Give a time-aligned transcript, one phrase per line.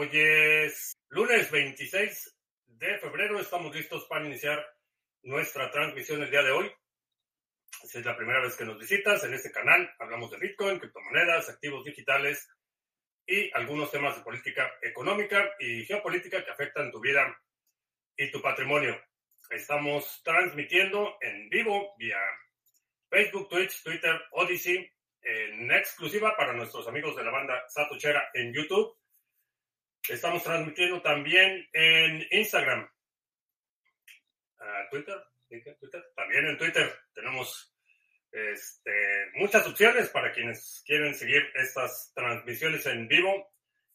[0.00, 2.34] Hoy es lunes 26
[2.68, 3.38] de febrero.
[3.38, 4.66] Estamos listos para iniciar
[5.24, 6.72] nuestra transmisión el día de hoy.
[7.84, 11.50] Si es la primera vez que nos visitas en este canal, hablamos de Bitcoin, criptomonedas,
[11.50, 12.48] activos digitales
[13.26, 17.38] y algunos temas de política económica y geopolítica que afectan tu vida
[18.16, 18.98] y tu patrimonio.
[19.50, 22.20] Estamos transmitiendo en vivo vía
[23.10, 24.90] Facebook, Twitch, Twitter, Odyssey,
[25.20, 28.96] en exclusiva para nuestros amigos de la banda Satochera en YouTube
[30.08, 32.88] Estamos transmitiendo también en Instagram,
[34.90, 35.16] Twitter,
[35.48, 36.92] Twitter, también en Twitter.
[37.14, 37.74] Tenemos
[38.32, 43.52] este, muchas opciones para quienes quieren seguir estas transmisiones en vivo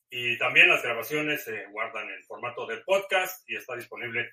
[0.10, 4.30] y también las grabaciones se guardan en formato de podcast y está disponible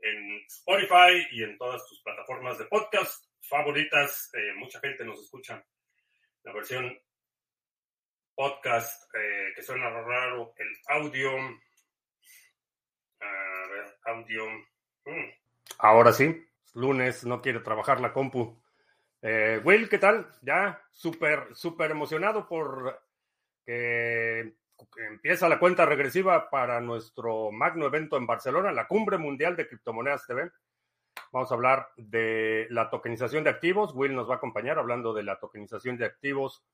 [0.00, 4.30] en Spotify y en todas tus plataformas de podcast favoritas.
[4.34, 5.64] Eh, mucha gente nos escucha
[6.42, 6.96] la versión
[8.34, 11.30] podcast eh, que suena raro, el audio.
[13.20, 14.44] A ver, audio.
[15.06, 15.30] Mm.
[15.78, 18.60] Ahora sí, lunes, no quiere trabajar la compu.
[19.22, 20.28] Eh, Will, ¿qué tal?
[20.42, 23.00] Ya súper, súper emocionado por
[23.64, 24.54] que,
[25.08, 30.26] empieza la cuenta regresiva para nuestro magno evento en Barcelona, la Cumbre Mundial de Criptomonedas
[30.26, 30.50] TV.
[31.32, 33.92] Vamos a hablar de la tokenización de activos.
[33.94, 36.64] Will nos va a acompañar hablando de la tokenización de activos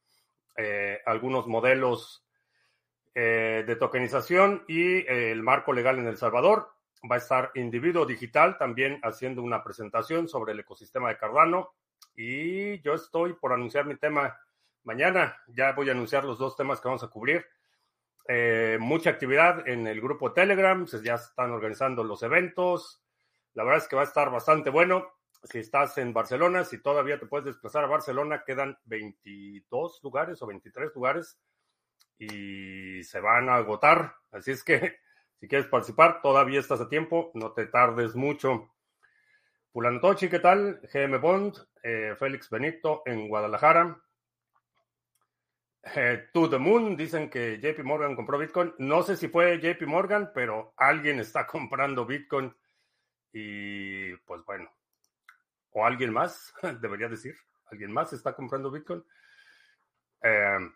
[0.62, 2.22] eh, algunos modelos
[3.14, 6.68] eh, de tokenización y eh, el marco legal en El Salvador.
[7.10, 11.70] Va a estar Individuo Digital también haciendo una presentación sobre el ecosistema de Cardano.
[12.14, 14.38] Y yo estoy por anunciar mi tema
[14.84, 15.34] mañana.
[15.48, 17.46] Ya voy a anunciar los dos temas que vamos a cubrir.
[18.80, 20.84] mucha actividad en el grupo Telegram.
[21.02, 23.02] Ya están organizando los eventos.
[23.54, 27.18] La verdad es que va a estar bastante bueno si estás en Barcelona, si todavía
[27.18, 31.38] te puedes desplazar a Barcelona, quedan 22 lugares o 23 lugares
[32.18, 34.14] y se van a agotar.
[34.30, 34.98] Así es que
[35.40, 38.70] si quieres participar, todavía estás a tiempo, no te tardes mucho.
[39.72, 40.80] Pulantochi, ¿qué tal?
[40.92, 44.02] GM Bond, eh, Félix Benito en Guadalajara.
[45.94, 48.74] Eh, to the Moon, dicen que JP Morgan compró Bitcoin.
[48.78, 52.54] No sé si fue JP Morgan, pero alguien está comprando Bitcoin.
[53.32, 54.70] Y pues bueno,
[55.72, 57.36] o alguien más, debería decir,
[57.66, 59.04] alguien más está comprando Bitcoin.
[60.22, 60.72] Em,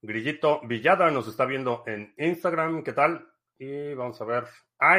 [0.00, 3.28] Grillito Villada nos está viendo en Instagram, ¿qué tal?
[3.58, 4.44] Y vamos a ver,
[4.80, 4.98] ah,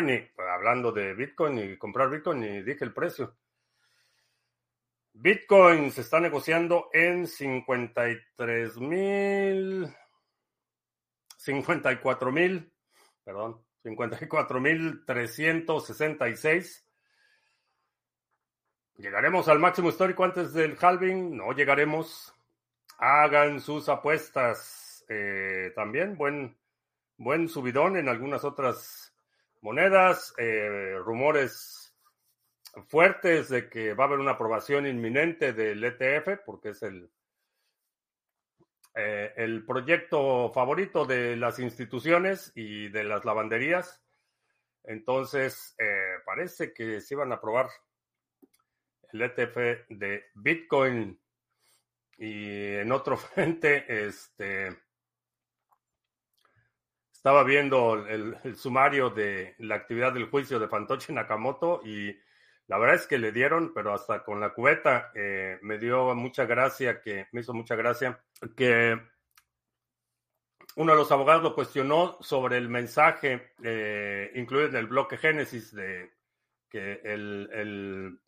[0.54, 3.38] hablando de Bitcoin y comprar Bitcoin, y dije el precio.
[5.12, 9.88] Bitcoin se está negociando en 53 mil,
[11.38, 12.74] 54 mil,
[13.24, 16.83] perdón, 54 mil 366
[18.98, 21.36] ¿Llegaremos al máximo histórico antes del halving?
[21.36, 22.32] No llegaremos.
[23.00, 25.04] Hagan sus apuestas.
[25.10, 26.56] Eh, también buen,
[27.18, 29.12] buen subidón en algunas otras
[29.62, 30.36] monedas.
[30.38, 31.96] Eh, rumores
[32.88, 37.10] fuertes de que va a haber una aprobación inminente del ETF, porque es el,
[38.94, 44.04] eh, el proyecto favorito de las instituciones y de las lavanderías.
[44.84, 45.76] Entonces,
[46.26, 47.70] parece que se iban a aprobar
[49.14, 51.20] el ETF de Bitcoin.
[52.18, 54.76] Y en otro frente, este,
[57.12, 62.18] estaba viendo el, sumario de la actividad del juicio de Fantoche Nakamoto y
[62.68, 66.46] la verdad es que le dieron, pero hasta con la cubeta eh, me dio mucha
[66.46, 68.24] gracia, que me hizo mucha gracia,
[68.56, 69.00] que
[70.76, 75.74] uno de los abogados lo cuestionó sobre el mensaje eh, incluido en el bloque Génesis
[75.76, 76.12] de
[76.70, 78.20] que el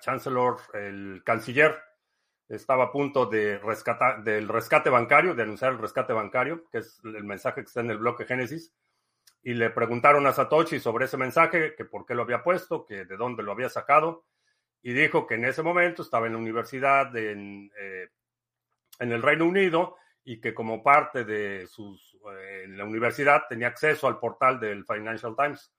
[0.00, 1.76] Chancellor, el canciller,
[2.48, 7.00] estaba a punto de rescatar, del rescate bancario, de anunciar el rescate bancario, que es
[7.04, 8.74] el mensaje que está en el bloque Génesis,
[9.42, 13.04] y le preguntaron a Satoshi sobre ese mensaje, que por qué lo había puesto, que
[13.04, 14.24] de dónde lo había sacado,
[14.82, 18.08] y dijo que en ese momento estaba en la universidad en, eh,
[18.98, 24.06] el Reino Unido y que como parte de sus, eh, en la universidad tenía acceso
[24.06, 25.72] al portal del Financial Times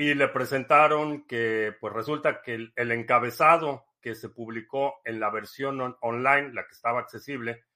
[0.00, 5.94] y le presentaron que pues resulta que el, encabezado que se publicó en la versión
[6.00, 7.66] online, la que estaba accesible,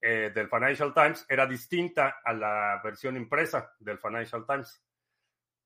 [0.00, 4.82] eh, del Financial Times, era distinta a la versión impresa del Financial Times.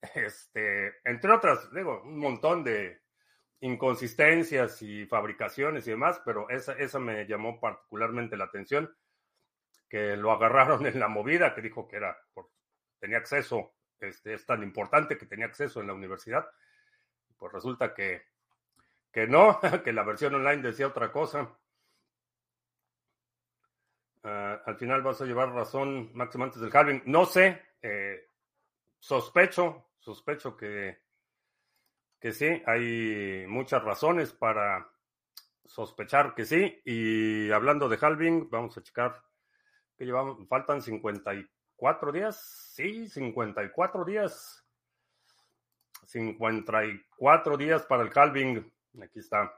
[0.14, 3.02] Este, entre otras, digo, un montón de
[3.60, 8.92] inconsistencias y fabricaciones y demás, pero esa, esa me llamó particularmente la atención,
[9.88, 12.18] que lo agarraron en la movida, que dijo que era,
[12.98, 16.48] tenía acceso este, es tan importante que tenía acceso en la universidad.
[17.36, 18.22] Pues resulta que,
[19.12, 21.56] que no, que la versión online decía otra cosa.
[24.22, 27.02] Ah, al final vas a llevar razón, máximo antes del halving.
[27.06, 28.26] No sé, eh,
[28.98, 31.02] sospecho, sospecho que,
[32.18, 34.90] que sí, hay muchas razones para
[35.64, 36.82] sospechar que sí.
[36.84, 39.22] Y hablando de halving, vamos a checar
[39.96, 40.82] que llevamos, faltan
[41.80, 42.72] 54 días.
[42.74, 44.64] Sí, 54 días.
[46.06, 48.70] 54 días para el halving.
[49.02, 49.52] Aquí está.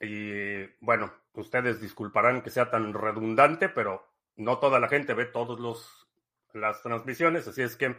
[0.00, 4.06] Y bueno, ustedes disculparán que sea tan redundante, pero
[4.36, 5.58] no toda la gente ve todas
[6.52, 7.96] las transmisiones, así es que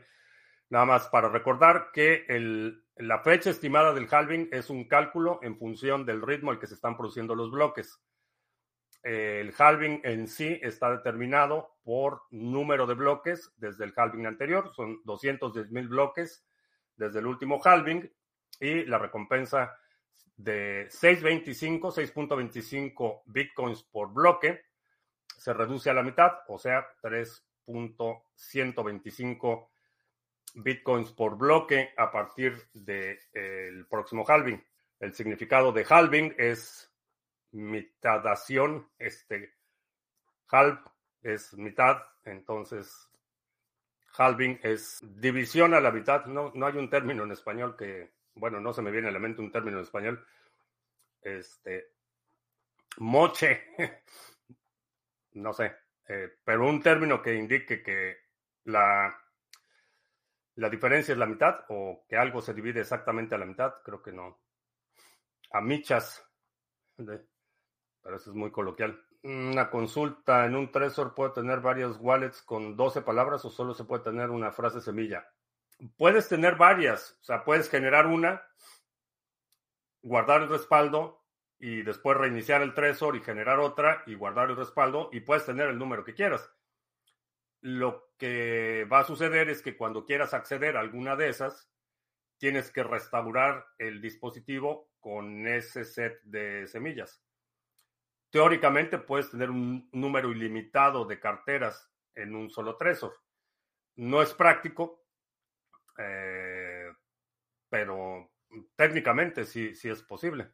[0.70, 5.58] nada más para recordar que el, la fecha estimada del halving es un cálculo en
[5.58, 8.00] función del ritmo al que se están produciendo los bloques.
[9.06, 15.00] El halving en sí está determinado por número de bloques desde el halving anterior, son
[15.04, 16.44] 210 mil bloques
[16.96, 18.12] desde el último halving
[18.60, 19.78] y la recompensa
[20.36, 24.64] de 6.25, 6.25 bitcoins por bloque
[25.38, 29.68] se reduce a la mitad, o sea, 3.125
[30.56, 34.66] bitcoins por bloque a partir del de, próximo halving.
[35.00, 36.92] El significado de halving es
[37.56, 39.56] mitadación, este
[40.50, 40.80] halv
[41.22, 43.10] es mitad, entonces
[44.18, 46.26] halving es división a la mitad.
[46.26, 49.20] No, no hay un término en español que bueno, no se me viene a la
[49.20, 50.26] mente un término en español,
[51.22, 51.94] este,
[52.98, 53.64] moche,
[55.34, 55.76] no sé,
[56.08, 58.18] eh, pero un término que indique que
[58.66, 59.18] la,
[60.56, 64.02] la diferencia es la mitad o que algo se divide exactamente a la mitad, creo
[64.02, 64.42] que no.
[65.52, 66.24] A michas,
[68.06, 69.04] pero eso es muy coloquial.
[69.24, 73.84] Una consulta en un Trezor puede tener varios wallets con 12 palabras o solo se
[73.84, 75.28] puede tener una frase semilla
[75.98, 78.44] puedes tener varias, o sea, puedes generar una,
[80.02, 81.24] guardar el respaldo
[81.60, 85.70] y después reiniciar el Trezor y generar otra y guardar el respaldo y puedes tener
[85.70, 86.50] el número que quieras.
[87.62, 91.72] Lo que va a suceder es que cuando quieras acceder a alguna de esas,
[92.38, 97.25] tienes que restaurar el dispositivo con ese set de semillas.
[98.36, 103.16] Teóricamente puedes tener un número ilimitado de carteras en un solo Trezor.
[103.96, 105.06] No es práctico
[105.98, 106.92] eh,
[107.70, 108.34] pero
[108.76, 110.52] técnicamente sí, sí es posible.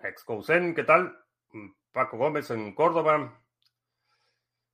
[0.00, 1.24] Excousen, ¿qué tal?
[1.92, 3.40] Paco Gómez en Córdoba.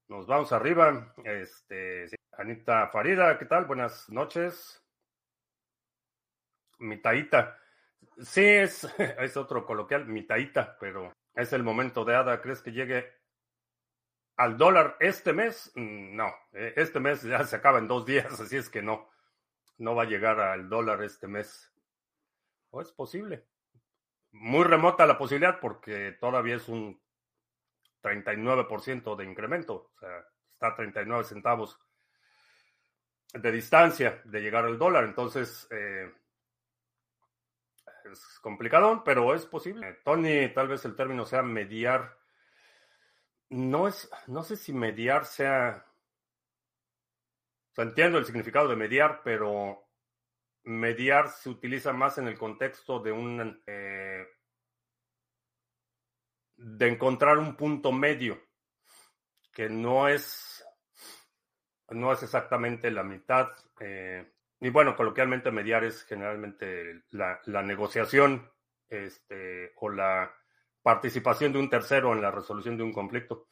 [0.08, 1.12] Nos vamos arriba.
[1.24, 2.06] Este,
[2.38, 3.66] Anita Farida, ¿qué tal?
[3.66, 4.82] Buenas noches.
[6.78, 7.58] Mitaíta.
[8.16, 8.84] Sí, es,
[9.18, 12.40] es otro coloquial, mitaíta, pero es el momento de Ada.
[12.40, 13.12] ¿Crees que llegue
[14.36, 18.26] al dólar este mes, mm, no, e, este mes ya se acaba en dos días,
[18.40, 19.08] así es que no,
[19.78, 21.72] no va a llegar al dólar este mes.
[22.70, 23.46] O es posible.
[24.32, 27.00] Muy remota la posibilidad porque todavía es un
[28.02, 31.78] 39% de incremento, o sea, está a 39 centavos
[33.32, 36.12] de distancia de llegar al dólar, entonces eh,
[38.04, 40.00] es complicado, pero es posible.
[40.04, 42.16] Tony, tal vez el término sea mediar
[43.50, 45.86] no es, no sé si mediar sea,
[47.76, 49.88] o entiendo el significado de mediar, pero
[50.64, 54.26] mediar se utiliza más en el contexto de un, eh,
[56.56, 58.40] de encontrar un punto medio,
[59.52, 60.64] que no es,
[61.90, 63.48] no es exactamente la mitad.
[63.80, 64.33] Eh,
[64.64, 68.50] y bueno, coloquialmente mediar es generalmente la, negociación
[68.88, 70.34] este, o la
[70.80, 73.46] participación de un tercero en la resolución de un conflicto.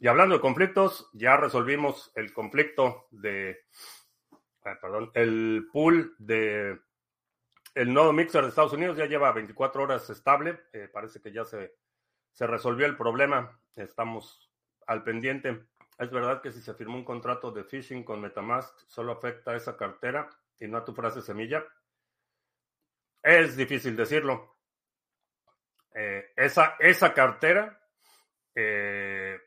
[0.00, 3.60] Y hablando de conflictos, ya resolvimos el conflicto de,
[4.64, 6.80] ah, perdón, el pool de
[7.76, 10.64] el nodo mixer de Estados Unidos ya lleva 24 horas estable.
[10.72, 11.76] Eh, parece que ya se,
[12.32, 13.56] se resolvió el problema.
[13.76, 14.50] Estamos
[14.88, 15.68] al pendiente.
[15.96, 19.56] Es verdad que si se firmó un contrato de phishing con Metamask, solo afecta a
[19.56, 21.64] esa cartera y no a tu frase semilla.
[23.22, 24.56] Es difícil decirlo.
[25.94, 27.80] Eh, esa, esa cartera
[28.54, 29.40] eh,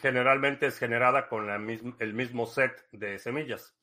[0.00, 3.74] generalmente es generada con el mismo set de semillas.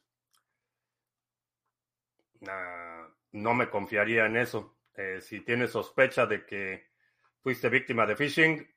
[3.32, 4.78] no me confiaría en eso.
[4.96, 6.92] Eh, si tienes sospecha de que
[7.42, 8.76] fuiste víctima de phishing,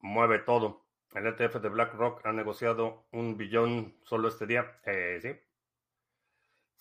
[0.00, 0.88] mueve todo.
[1.14, 4.80] El ETF de BlackRock ha negociado un billón solo este día.
[5.20, 5.40] sí.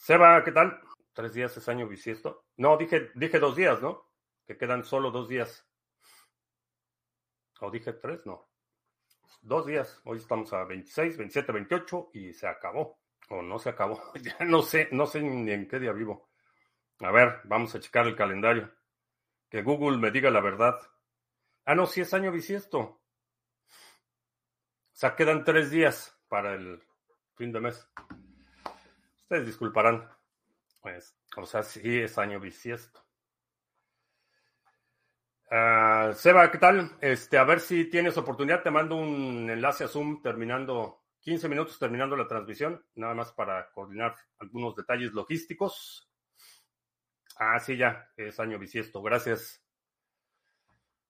[0.01, 0.81] Seba, ¿qué tal?
[1.13, 2.47] ¿Tres días es año bisiesto?
[2.57, 4.09] No, dije, dije dos días, ¿no?
[4.47, 5.69] que quedan solo dos días.
[7.59, 8.25] ¿O dije tres?
[8.25, 8.49] No.
[9.43, 10.01] Dos días.
[10.05, 12.99] Hoy estamos a 26, 27, 28 y se acabó.
[13.29, 14.01] O no se acabó.
[14.23, 16.31] Ya no sé, no sé ni en qué día vivo.
[17.01, 18.73] A ver, vamos a checar el calendario.
[19.51, 20.79] Que Google me diga la verdad.
[21.63, 22.79] Ah, no, sí es año bisiesto.
[22.79, 23.01] O
[24.93, 26.81] sea, quedan tres días para el
[27.35, 27.87] fin de mes.
[29.31, 30.09] Ustedes disculparán.
[30.81, 33.01] Pues, o sea, sí es año bisiesto.
[35.49, 36.97] Uh, Seba, ¿qué tal?
[36.99, 41.79] Este, a ver si tienes oportunidad, te mando un enlace a Zoom terminando 15 minutos
[41.79, 46.11] terminando la transmisión, nada más para coordinar algunos detalles logísticos.
[47.37, 49.63] Ah, sí, ya, es año bisiesto, gracias.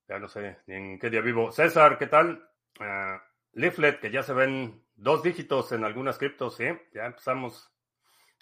[0.07, 1.51] Ya no sé en qué día vivo.
[1.51, 2.47] César, ¿qué tal?
[2.79, 3.17] Uh,
[3.53, 6.65] Leaflet, que ya se ven dos dígitos en algunas criptos, ¿sí?
[6.93, 7.70] Ya empezamos.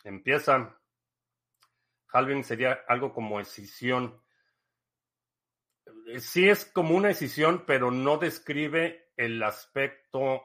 [0.03, 0.79] Empieza.
[2.11, 4.21] Halving sería algo como escisión.
[6.17, 10.43] Sí es como una escisión, pero no describe el aspecto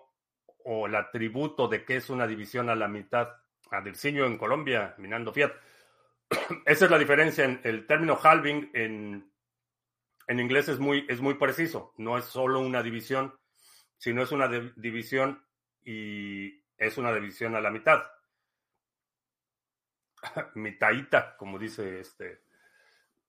[0.64, 3.28] o el atributo de que es una división a la mitad.
[3.70, 5.52] A Dirciño en Colombia, minando Fiat.
[6.66, 7.44] Esa es la diferencia.
[7.44, 9.32] En el término halving en,
[10.26, 11.94] en inglés es muy, es muy preciso.
[11.96, 13.38] No es solo una división,
[13.96, 15.44] sino es una división
[15.82, 18.02] y es una división a la mitad.
[20.54, 22.42] Mitaita, como dice este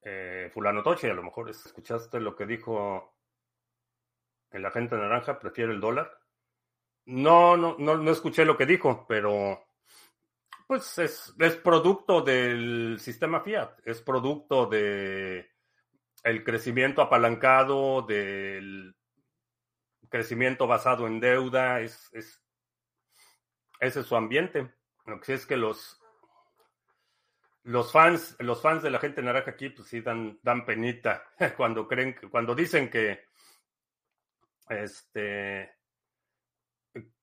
[0.01, 3.15] eh, fulano Toche, a lo mejor escuchaste lo que dijo
[4.51, 6.19] el agente naranja, prefiere el dólar.
[7.05, 9.67] No, no, no, no escuché lo que dijo, pero
[10.67, 15.51] pues es, es producto del sistema fiat, es producto de
[16.23, 18.95] el crecimiento apalancado, del
[20.09, 22.41] crecimiento basado en deuda, es, es
[23.79, 24.73] ese es su ambiente.
[25.05, 26.01] Lo que sí es que los
[27.65, 31.23] los fans, los fans de la gente naranja aquí, pues sí dan, dan penita
[31.57, 33.25] cuando creen, cuando dicen que
[34.69, 35.73] este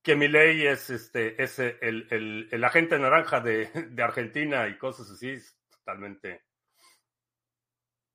[0.03, 5.11] que mi ley es este es el, el, agente naranja de, de, Argentina y cosas
[5.11, 6.43] así, es totalmente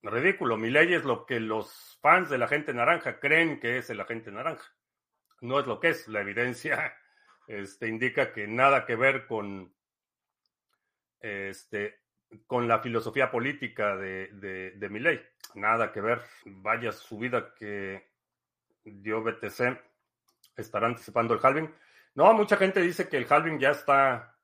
[0.03, 0.57] ridículo.
[0.57, 4.01] Mi ley es lo que los fans de la gente naranja creen que es el
[4.01, 4.69] agente naranja.
[5.41, 6.07] No es lo que es.
[6.10, 6.96] La evidencia
[7.48, 9.74] este, indica que nada que ver con
[11.19, 12.01] este,
[12.46, 15.22] con la filosofía política de, de, de.
[15.55, 16.22] Nada que ver.
[16.46, 18.07] Vaya subida que
[18.84, 19.79] dio BTC.
[20.55, 21.74] Estará anticipando el halving.
[22.15, 24.36] No, mucha gente dice que el halving ya está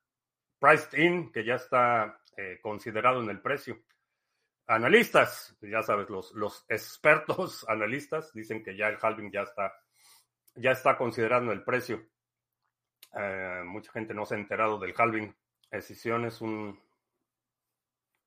[0.58, 3.82] priced in, que ya está eh, considerado en el precio.
[4.66, 9.74] Analistas, ya sabes, los, los expertos analistas dicen que ya el halving ya está,
[10.54, 12.02] ya está considerado en el precio.
[13.16, 15.34] Eh, mucha gente no se ha enterado del halving.
[15.70, 16.80] Escisión es un,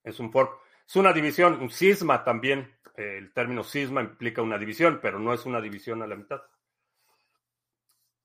[0.07, 0.59] es un fork.
[0.87, 2.73] Es una división, un cisma también.
[2.95, 6.41] el término cisma implica una división, pero no es una división a la mitad.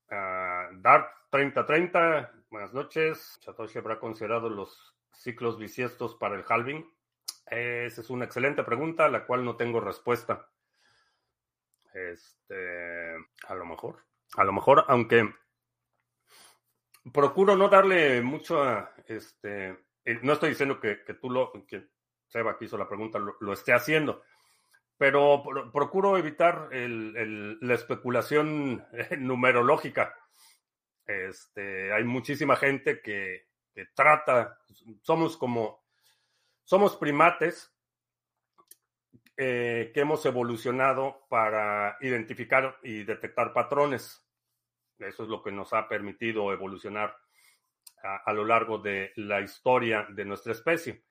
[0.08, 3.38] Uh, Dark 3030, buenas noches.
[3.42, 6.90] Satoshi habrá considerado los ciclos bisiestos para el halving.
[7.46, 10.48] Esa es una excelente pregunta, a la cual no tengo respuesta.
[11.92, 13.14] Este,
[13.46, 14.04] a lo mejor,
[14.36, 15.34] a lo mejor, aunque
[17.12, 21.88] procuro no darle mucho a, este, eh, no estoy diciendo que, tú lo, que
[22.26, 24.22] Seba que hizo la pregunta lo, esté haciendo,
[24.96, 25.42] pero
[25.72, 28.86] procuro evitar la especulación
[29.18, 30.14] numerológica.
[31.04, 33.48] Este, hay muchísima gente que,
[33.94, 34.58] trata,
[35.02, 35.84] somos como,
[36.64, 37.72] somos primates
[39.36, 44.26] eh, que hemos evolucionado para identificar y detectar patrones.
[44.98, 47.16] Eso es lo que nos ha permitido evolucionar
[48.02, 51.04] a, lo largo de la historia de nuestra especie.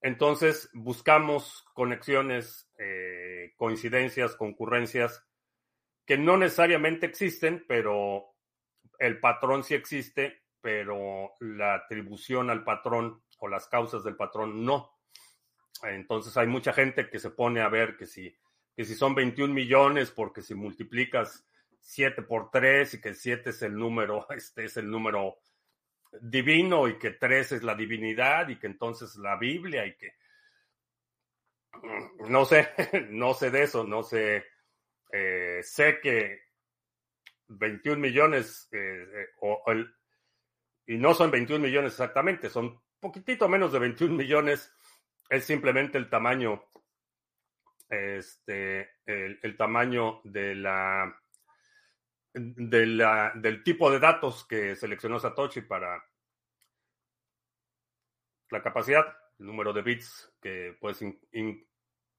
[0.00, 5.24] Entonces, buscamos conexiones, eh, coincidencias, concurrencias
[6.06, 8.34] que no necesariamente existen, pero
[8.98, 14.98] el patrón sí existe, pero la atribución al patrón o las causas del patrón no.
[15.82, 18.34] Entonces hay mucha gente que se pone a ver que si,
[18.76, 21.46] que si son 21 millones, porque si multiplicas
[21.80, 25.38] 7 por 3 y que 7 es el número, este es el número
[26.20, 30.14] divino y que 3 es la divinidad y que entonces la Biblia y que
[32.28, 32.68] no sé,
[33.10, 34.44] no sé de eso, no sé,
[35.10, 36.40] eh, sé que
[37.48, 39.84] 21 millones eh, eh,
[40.86, 44.72] y no son 21 millones exactamente, son poquitito menos de 21 millones,
[45.28, 46.62] es simplemente el tamaño,
[47.88, 51.21] este, el tamaño de la
[52.34, 56.02] de la, del tipo de datos que seleccionó Satoshi para
[58.50, 59.04] la capacidad,
[59.38, 61.02] el número de bits que puedes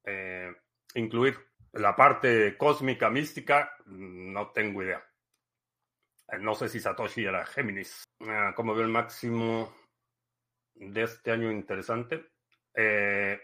[0.06, 0.54] eh,
[0.96, 1.38] incluir.
[1.74, 5.04] La parte cósmica, mística, no tengo idea.
[6.32, 8.04] Eh, no sé si Satoshi era Géminis.
[8.22, 9.74] Ah, como veo el máximo
[10.76, 12.34] de este año interesante.
[12.76, 13.40] Eh,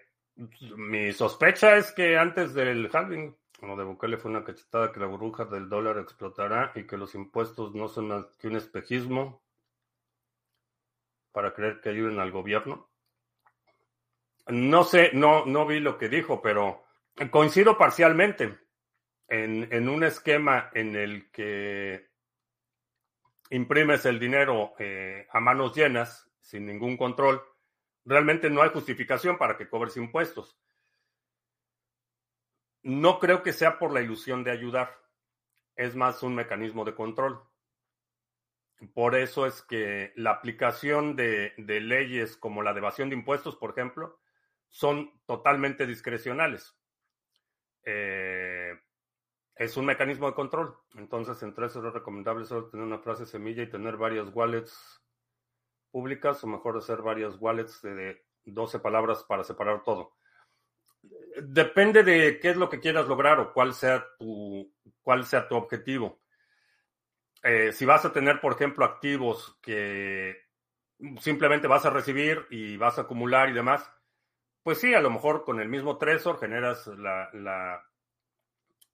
[0.77, 5.07] mi sospecha es que antes del halving Lo de Bukele fue una cachetada que la
[5.07, 9.41] burbuja del dólar explotará y que los impuestos no son más que un espejismo
[11.31, 12.89] para creer que ayuden al gobierno.
[14.47, 16.83] No sé, no, no vi lo que dijo, pero
[17.31, 18.57] coincido parcialmente
[19.27, 22.09] en, un esquema en el que
[23.51, 27.43] imprimes el dinero eh, a manos llenas, sin ningún control,
[28.05, 30.57] realmente no hay justificación para que cobres impuestos.
[32.81, 34.97] No creo que sea por la ilusión de ayudar,
[35.75, 37.41] es más un mecanismo de control.
[38.93, 43.71] Por eso es que la aplicación de, leyes como la de evasión de impuestos, por
[43.71, 44.19] ejemplo,
[44.69, 46.77] son totalmente discrecionales.
[47.83, 48.79] Eh,
[49.55, 50.77] es un mecanismo de control.
[50.95, 55.03] Entonces, entre eso es recomendable solo tener una frase semilla y tener varias wallets
[55.91, 60.15] públicas o mejor hacer varias wallets de 12 palabras para separar todo.
[61.41, 65.55] Depende de qué es lo que quieras lograr o cuál sea tu, cuál sea tu
[65.55, 66.21] objetivo.
[67.43, 70.35] Eh, si vas a tener, por ejemplo, activos que
[71.19, 73.89] simplemente vas a recibir y vas a acumular y demás,
[74.63, 77.81] pues sí, a lo mejor con el mismo Trezor generas la,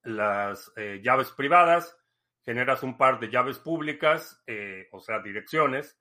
[0.04, 1.98] las eh, llaves privadas,
[2.44, 6.00] generas un par de llaves públicas, eh, o sea, direcciones,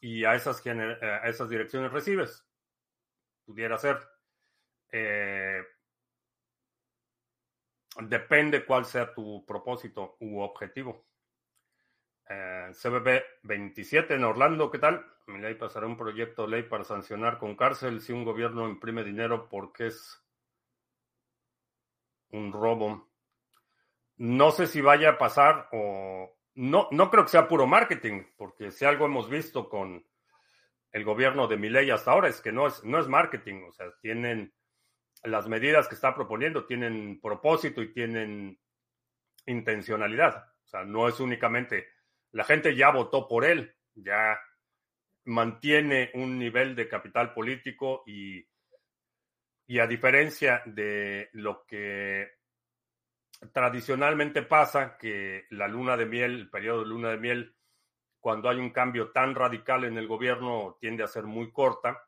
[0.00, 2.46] y a esas, a esas direcciones recibes.
[3.44, 3.98] Pudiera ser.
[8.02, 11.06] Depende cuál sea tu propósito u objetivo.
[12.28, 15.04] Eh, CBB 27 en Orlando, ¿qué tal?
[15.26, 19.04] Mi ley pasará un proyecto de ley para sancionar con cárcel si un gobierno imprime
[19.04, 20.22] dinero porque es
[22.30, 23.10] un robo.
[24.16, 28.70] No sé si vaya a pasar o no, no creo que sea puro marketing, porque
[28.70, 30.06] si algo hemos visto con
[30.92, 33.86] el gobierno de ley hasta ahora es que no es, no es marketing, o sea,
[34.00, 34.54] tienen
[35.24, 38.58] las medidas que está proponiendo, tienen propósito y tienen
[39.46, 40.46] intencionalidad.
[40.64, 41.88] O sea, no es únicamente
[42.34, 44.36] la gente ya votó por él, ya
[45.26, 48.44] mantiene un nivel de capital político y,
[49.68, 52.28] y a diferencia de lo que
[53.52, 57.56] tradicionalmente pasa, que la luna de miel, el periodo de luna de miel,
[58.18, 62.02] cuando hay un cambio tan radical en el gobierno, tiende a ser muy corta.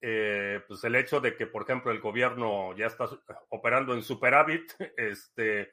[0.00, 3.08] Eh, pues el hecho de que, por ejemplo, el gobierno ya está
[3.48, 5.72] operando en superávit, este,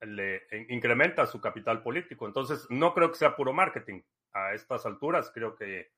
[0.00, 2.26] le incrementa su capital político.
[2.26, 4.02] Entonces, no creo que sea puro marketing.
[4.32, 5.92] A estas alturas, creo que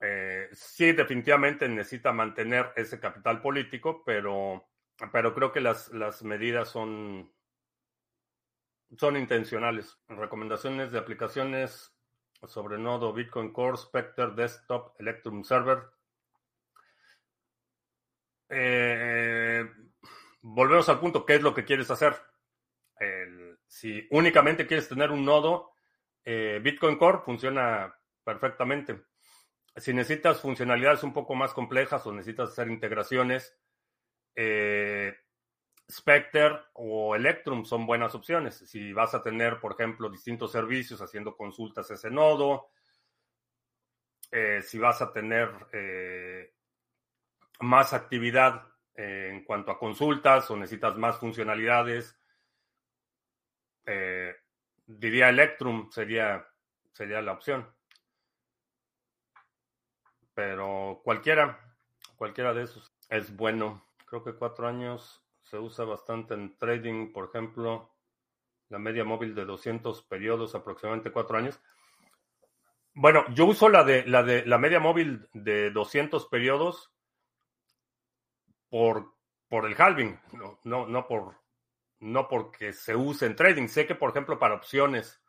[0.00, 4.68] eh, sí, definitivamente necesita mantener ese capital político, pero,
[5.12, 7.32] pero creo que las, las medidas son,
[8.96, 9.98] son intencionales.
[10.08, 11.97] Recomendaciones de aplicaciones
[12.46, 15.82] sobre Nodo, Bitcoin Core, Spectre, Desktop, Electrum Server.
[18.48, 19.68] Eh,
[20.42, 22.14] volvemos al punto, ¿qué es lo que quieres hacer?
[23.68, 25.72] si únicamente quieres tener un nodo,
[26.24, 29.04] eh, Bitcoin Core funciona perfectamente.
[29.76, 33.56] Si necesitas funcionalidades un poco más complejas o necesitas hacer integraciones,
[34.34, 35.16] eh,
[35.90, 38.56] Spectre o Electrum son buenas opciones.
[38.56, 42.70] Si vas a tener, por ejemplo, distintos servicios haciendo consultas a ese nodo,
[44.30, 45.50] eh, si vas a tener
[47.60, 52.18] más actividad eh, en cuanto a consultas o necesitas más funcionalidades.
[53.86, 54.34] Eh,
[54.86, 56.46] diría Electrum sería,
[56.92, 57.72] sería la opción.
[60.34, 61.76] Pero cualquiera,
[62.16, 63.84] cualquiera de esos es bueno.
[64.04, 67.94] Creo que cuatro años se usa bastante en trading, por ejemplo,
[68.68, 71.60] la media móvil de 200 periodos, aproximadamente cuatro años.
[72.94, 76.92] Bueno, yo uso la de la de la media móvil de 200 periodos
[78.68, 79.14] por,
[79.48, 81.36] por el halving, no, no, no, por,
[82.00, 83.68] no porque se use en trading.
[83.68, 85.22] Sé que, por ejemplo, para opciones,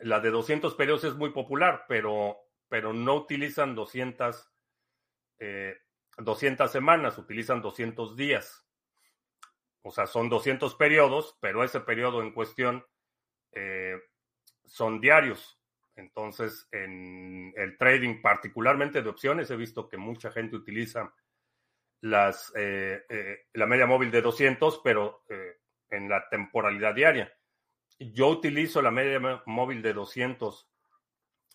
[0.00, 4.50] la de 200 periodos es muy popular, pero, pero no utilizan 200,
[6.18, 8.66] 200 eh, semanas, utilizan 200 días.
[9.82, 12.84] O sea, son 200 periodos, pero ese periodo en cuestión
[13.52, 14.00] eh,
[14.64, 15.60] son diarios.
[15.96, 21.12] Entonces, en el trading, particularmente de opciones, he visto que mucha gente utiliza
[22.00, 25.24] las, eh, eh, la media móvil de 200, pero
[25.90, 27.32] en la temporalidad diaria.
[27.98, 30.68] Yo utilizo la media móvil de 200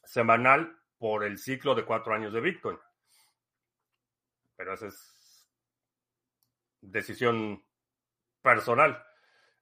[0.04, 2.78] semanal por el ciclo de cuatro años de Bitcoin.
[4.58, 5.48] Pero esa es
[6.82, 7.64] decisión
[8.42, 9.04] personal.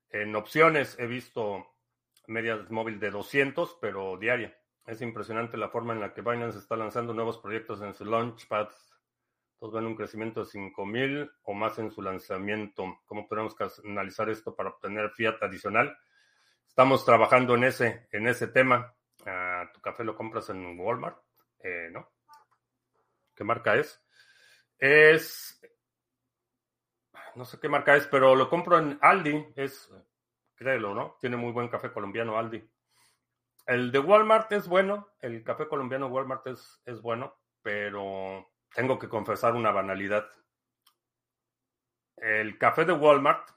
[0.10, 1.76] En opciones he visto
[2.28, 4.58] media móvil de 200, pero diaria.
[4.86, 8.70] Es impresionante la forma en la que Binance está lanzando nuevos proyectos en su Launchpad
[9.60, 13.02] Todos ven un crecimiento de 5.000 o más en su lanzamiento.
[13.06, 15.98] ¿Cómo podemos analizar esto para obtener fiat adicional?
[16.68, 18.94] Estamos trabajando en ese, en ese tema.
[19.26, 21.18] Ah, ¿Tu café lo compras en Walmart?
[21.60, 22.12] Eh, ¿No?
[23.34, 24.05] ¿Qué marca es?
[24.78, 25.62] Es...
[27.36, 29.54] No sé qué marca es, pero lo compro en Aldi.
[29.56, 29.92] Es,
[30.56, 31.18] créelo, ¿no?
[31.20, 32.64] Tiene muy buen café colombiano Aldi.
[33.66, 35.16] El de Walmart es bueno.
[35.20, 40.30] El café colombiano Walmart es, es bueno, pero tengo que confesar una banalidad.
[42.18, 43.50] El café de Walmart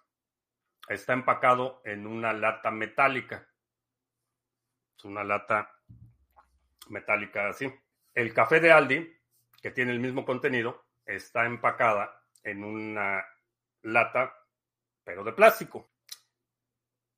[0.89, 3.49] está empacado en una lata metálica.
[4.97, 5.71] Es una lata
[6.89, 7.73] metálica así.
[8.15, 9.17] El café de Aldi,
[9.63, 13.27] que tiene el mismo contenido, está empacada en una
[13.83, 14.33] lata,
[15.03, 15.91] pero de plástico.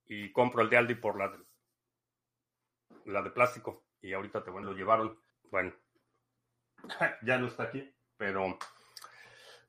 [0.07, 1.38] Y compro el de Aldi por la de,
[3.07, 3.85] la de plástico.
[4.00, 5.20] Y ahorita te lo llevaron.
[5.50, 5.74] Bueno,
[7.22, 8.59] ya no está aquí, pero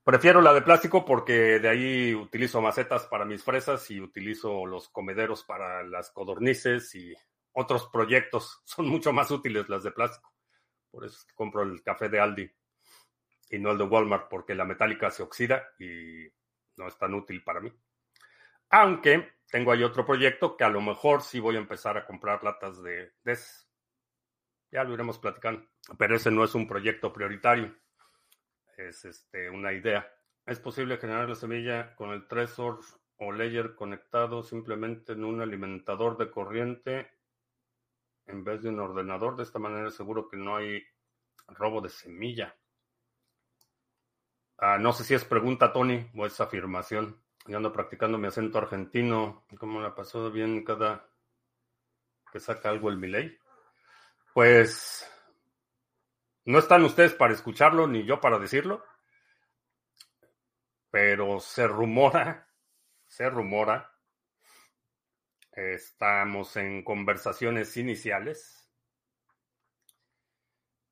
[0.03, 4.89] prefiero la de plástico porque de ahí utilizo macetas para mis fresas y utilizo los
[4.89, 7.13] comederos para las codornices y
[7.53, 8.61] otros proyectos.
[8.65, 10.31] Son mucho más útiles las de plástico.
[10.91, 12.51] Por eso es que compro el café de Aldi
[13.51, 16.25] y no el de Walmart porque la metálica se oxida y
[16.77, 17.71] no es tan útil para mí.
[18.69, 22.41] Aunque tengo ahí otro proyecto que a lo mejor sí voy a empezar a comprar
[22.43, 23.37] latas de, de
[24.71, 25.67] Ya lo iremos platicando.
[25.97, 27.75] Pero ese no es un proyecto prioritario.
[28.77, 30.09] Es este, una idea.
[30.45, 32.79] Es posible generar la semilla con el Trezor
[33.17, 37.11] o Layer conectado simplemente en un alimentador de corriente
[38.27, 39.35] en vez de un ordenador.
[39.35, 40.81] De esta manera seguro que no hay
[41.47, 42.55] robo de semilla.
[44.63, 47.19] Ah, no sé si es pregunta, Tony, o es afirmación.
[47.47, 49.43] Yo ando practicando mi acento argentino.
[49.57, 51.09] ¿Cómo la pasó bien cada
[52.31, 53.39] que saca algo el Miley?
[54.35, 55.11] Pues
[56.45, 58.85] no están ustedes para escucharlo ni yo para decirlo.
[60.91, 62.47] Pero se rumora,
[63.07, 63.91] se rumora.
[65.53, 68.69] Estamos en conversaciones iniciales.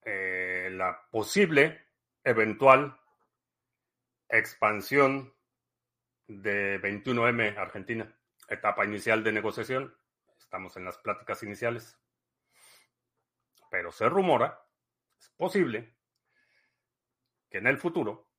[0.03, 1.85] Eh, la posible,
[2.23, 2.98] eventual
[4.29, 5.33] expansión
[6.27, 8.15] de 21M Argentina,
[8.47, 9.95] etapa inicial de negociación.
[10.37, 11.97] Estamos en las pláticas iniciales.
[13.71, 14.63] Pero se rumora,
[15.19, 15.95] es posible,
[17.49, 18.29] que en el futuro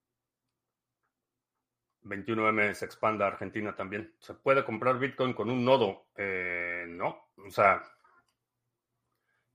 [2.03, 4.15] 21M se expanda a Argentina también.
[4.19, 6.07] ¿Se puede comprar Bitcoin con un nodo?
[6.17, 7.31] Eh, no.
[7.37, 7.83] O sea,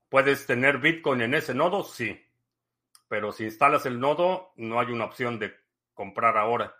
[0.08, 1.82] ¿puedes tener Bitcoin en ese nodo?
[1.84, 2.22] Sí.
[3.08, 5.54] Pero si instalas el nodo, no hay una opción de
[5.96, 6.76] comprar ahora.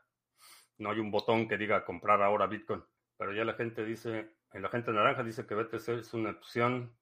[0.78, 2.84] No hay un botón que diga comprar ahora Bitcoin.
[3.16, 6.96] Pero ya la gente dice, la gente naranja dice que BTC es una opción.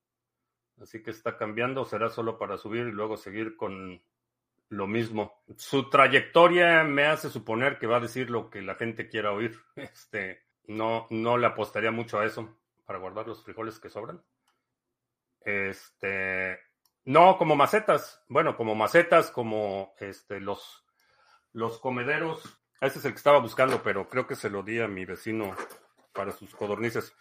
[0.81, 1.85] Así que está cambiando.
[1.85, 4.03] Será solo para subir y luego seguir con
[4.71, 5.43] lo mismo.
[5.57, 9.59] Su trayectoria me hace suponer que va a decir lo que la gente quiera oír.
[9.77, 14.23] Este, no, no le apostaría mucho a eso para guardar los frijoles que sobran.
[15.41, 16.59] Este,
[17.05, 18.25] no, como macetas.
[18.29, 20.84] Bueno, como macetas, como este, los
[21.55, 22.43] los comederos,
[22.81, 25.57] ese es el que estaba buscando, pero creo que se lo di a mi vecino
[26.13, 27.17] para sus codornices.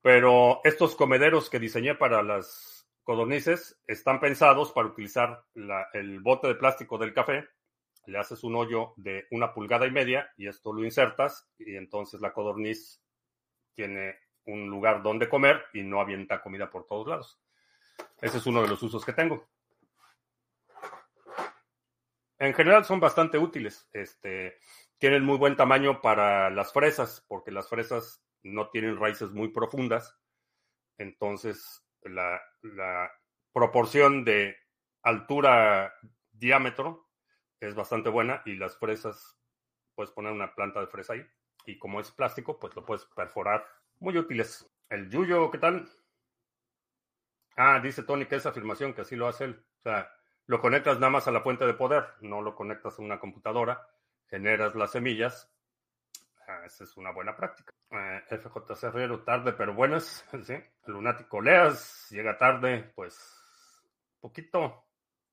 [0.00, 5.44] Pero estos comederos que diseñé para las codornices están pensados para utilizar
[5.92, 7.48] el bote de plástico del café.
[8.06, 12.20] Le haces un hoyo de una pulgada y media y esto lo insertas y entonces
[12.20, 13.02] la codorniz
[13.74, 17.40] tiene un lugar donde comer y no avienta comida por todos lados.
[18.20, 19.48] Ese es uno de los usos que tengo
[22.38, 23.88] en general son bastante útiles.
[23.92, 24.58] Este,
[24.98, 30.16] tienen muy buen tamaño para las fresas, porque las fresas no tienen raíces muy profundas.
[30.98, 32.40] Entonces, la,
[33.52, 34.56] proporción de
[35.02, 37.08] altura-diámetro
[37.60, 39.36] es bastante buena y las fresas,
[39.96, 41.26] puedes poner una planta de fresa ahí.
[41.66, 43.66] Y como es plástico, pues lo puedes perforar.
[43.98, 44.70] Muy útiles.
[44.88, 45.88] El yuyo, ¿qué tal?
[47.56, 49.66] Ah, dice Tony que es afirmación, que así lo hace él.
[49.80, 50.08] O sea,
[50.48, 53.86] lo conectas nada más a la fuente de poder, no lo conectas a una computadora,
[54.28, 55.52] generas las semillas.
[56.48, 57.70] Ah, esa es una buena práctica.
[57.90, 60.24] Eh, FJ Herrero, tarde pero buenas.
[60.44, 60.54] ¿sí?
[60.86, 63.84] Lunático Leas, llega tarde, pues
[64.20, 64.86] poquito,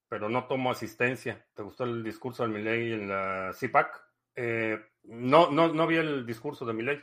[0.10, 1.48] pero no tomo asistencia.
[1.54, 4.04] ¿Te gustó el discurso de Miley en la CIPAC?
[4.36, 7.02] Eh, no, no, no vi el discurso de Miley.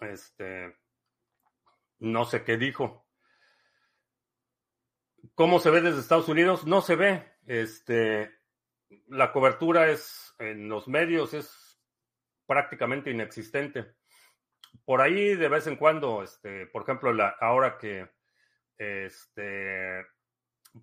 [0.00, 0.76] Este,
[1.98, 3.09] no sé qué dijo.
[5.34, 6.66] ¿Cómo se ve desde Estados Unidos?
[6.66, 7.24] No se ve.
[7.46, 8.30] Este,
[9.08, 11.80] la cobertura es en los medios es
[12.46, 13.94] prácticamente inexistente.
[14.84, 18.08] Por ahí de vez en cuando, este, por ejemplo, la, ahora que
[18.78, 20.06] este,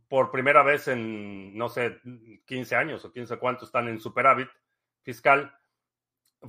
[0.08, 2.00] por primera vez en, no sé,
[2.46, 4.50] 15 años o 15 cuántos están en superávit
[5.02, 5.54] fiscal.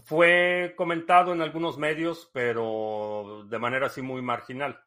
[0.02, 4.84] Fue comentado en algunos medios, pero de manera así muy marginal.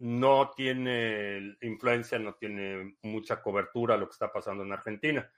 [0.00, 5.30] No tiene influencia, no tiene mucha cobertura lo que está pasando en Argentina.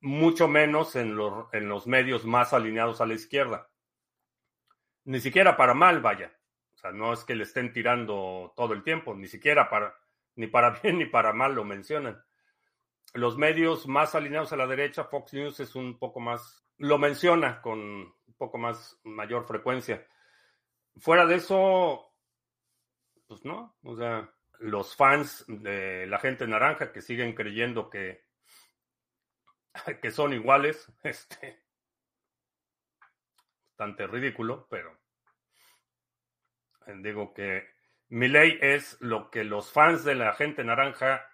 [0.00, 3.68] Mucho menos en los, en los medios más alineados a la izquierda.
[5.04, 6.32] Ni siquiera para mal, vaya.
[6.74, 9.94] O sea, no es que le estén tirando todo el tiempo, ni siquiera para,
[10.36, 12.22] ni para bien ni para mal lo mencionan.
[13.14, 17.60] Los medios más alineados a la derecha, Fox News es un poco más, lo menciona
[17.60, 20.06] con un poco más mayor frecuencia.
[20.96, 22.13] Fuera de eso,
[23.26, 28.24] pues no, o sea, los fans de la gente naranja que siguen creyendo que,
[30.02, 31.64] que son iguales, este,
[33.70, 34.98] bastante ridículo, pero
[37.02, 37.66] digo que
[38.08, 41.26] mi ley es lo que los fans de la gente naranja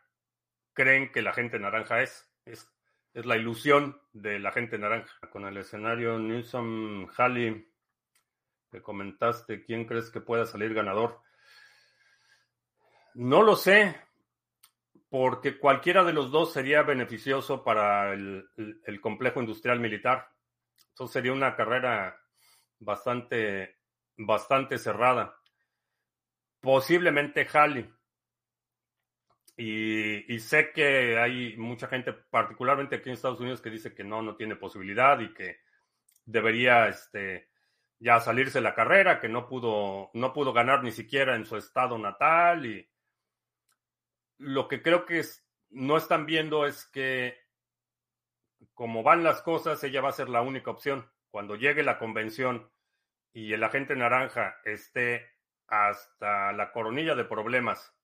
[0.73, 2.27] creen que la gente naranja es.
[2.45, 2.73] Es,
[3.13, 5.13] es la ilusión de la gente naranja.
[5.31, 7.71] Con el escenario Newsom Halley
[8.71, 11.21] que comentaste, ¿quién crees que pueda salir ganador?
[13.15, 13.97] No lo sé,
[15.09, 18.49] porque cualquiera de los dos sería beneficioso para el,
[19.01, 20.29] complejo industrial militar.
[20.91, 22.17] Entonces sería una carrera
[22.79, 23.79] bastante,
[24.17, 25.37] bastante cerrada
[26.61, 27.91] posiblemente Halley.
[29.57, 34.23] Y, sé que hay mucha gente, particularmente aquí en Estados Unidos, que dice que no,
[34.23, 35.59] no tiene posibilidad y que
[36.25, 37.51] debería este,
[37.99, 41.99] ya salirse la carrera, que no pudo, no pudo ganar ni siquiera en su estado
[41.99, 42.65] natal.
[42.65, 42.90] Y
[44.41, 45.23] lo que creo que
[45.69, 47.39] no están viendo es que
[48.75, 51.11] como van las cosas, ella va a ser la única opción.
[51.31, 52.71] Cuando llegue la convención
[53.33, 55.31] y el agente naranja esté
[55.67, 57.95] hasta la coronilla de problemas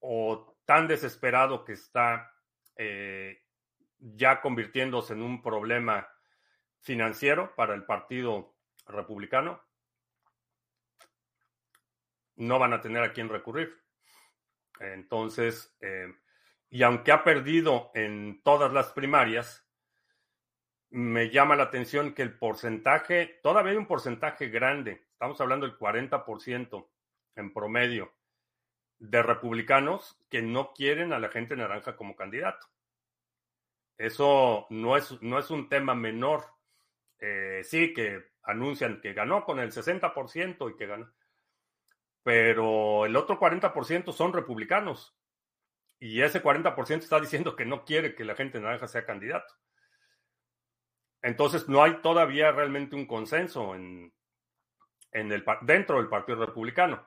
[0.00, 2.32] o tan desesperado que está
[2.76, 3.42] eh,
[3.98, 6.08] ya convirtiéndose en un problema
[6.80, 8.54] financiero para el Partido
[8.86, 9.62] Republicano,
[12.36, 13.83] no van a tener a quién recurrir.
[14.80, 16.12] Entonces, eh,
[16.70, 19.64] y aunque ha perdido en todas las primarias,
[20.90, 25.78] me llama la atención que el porcentaje, todavía hay un porcentaje grande, estamos hablando del
[25.78, 26.88] 40%
[27.36, 28.12] en promedio,
[28.98, 32.66] de republicanos que no quieren a la gente naranja como candidato.
[33.98, 36.44] Eso no es, no es un tema menor.
[37.18, 41.12] Eh, sí, que anuncian que ganó con el 60% y que ganó.
[42.24, 45.16] Pero el otro 40% son republicanos.
[46.00, 49.54] Y ese 40% está diciendo que no quiere que la gente naranja sea candidato.
[51.22, 54.12] Entonces no hay todavía realmente un consenso en,
[55.12, 57.06] en el, dentro del Partido Republicano.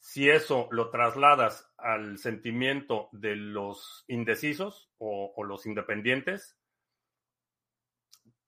[0.00, 6.58] Si eso lo trasladas al sentimiento de los indecisos o, los independientes,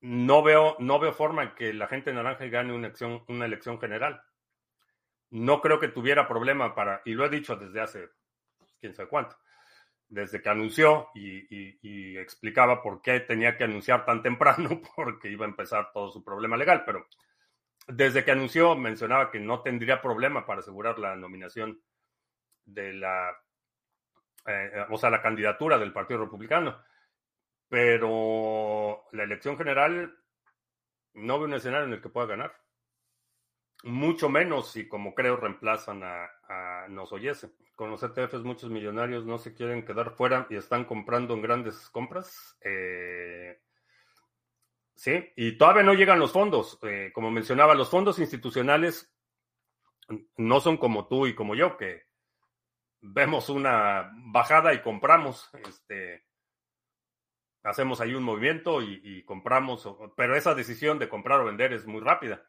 [0.01, 3.81] no veo, no veo forma en que la gente naranja gane una elección, una elección
[3.81, 4.23] general.
[5.31, 8.09] No creo que tuviera problema para, y lo he dicho desde hace
[8.59, 9.37] pues, quién sabe cuánto,
[10.09, 15.49] desde que anunció y, explicaba por qué tenía que anunciar tan temprano, porque iba a
[15.49, 17.07] empezar todo su problema legal, pero
[17.87, 21.81] desde que anunció mencionaba que no tendría problema para asegurar la nominación
[22.65, 23.31] de la,
[24.47, 26.83] eh, o sea, la candidatura del Partido Republicano.
[27.69, 30.13] Pero la elección general
[31.15, 32.53] no ve un escenario en el que pueda ganar.
[33.83, 37.51] Mucho menos si, como creo, reemplazan a, a Nosoyese.
[37.75, 41.89] Con los ETFs muchos millonarios no se quieren quedar fuera y están comprando en grandes
[41.89, 42.59] compras.
[42.61, 43.59] Eh,
[44.95, 46.79] sí, y todavía no llegan los fondos.
[46.83, 49.11] Eh, como mencionaba, los fondos institucionales
[50.37, 52.03] no son como tú y como yo, que
[53.01, 55.49] vemos una bajada y compramos.
[55.67, 56.27] Este,
[57.63, 62.01] hacemos ahí un movimiento y compramos, pero esa decisión de comprar o vender es muy
[62.01, 62.45] rápida.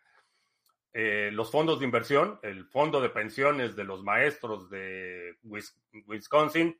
[0.93, 6.77] Eh, los fondos de inversión, el fondo de pensiones de los maestros de Wisconsin,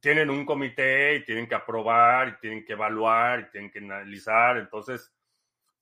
[0.00, 4.58] tienen un comité y tienen que aprobar y tienen que evaluar y tienen que analizar.
[4.58, 5.14] Entonces,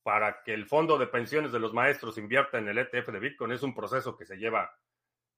[0.02, 3.52] para que el fondo de pensiones de los maestros invierta en el ETF de Bitcoin
[3.52, 4.72] es un proceso que se lleva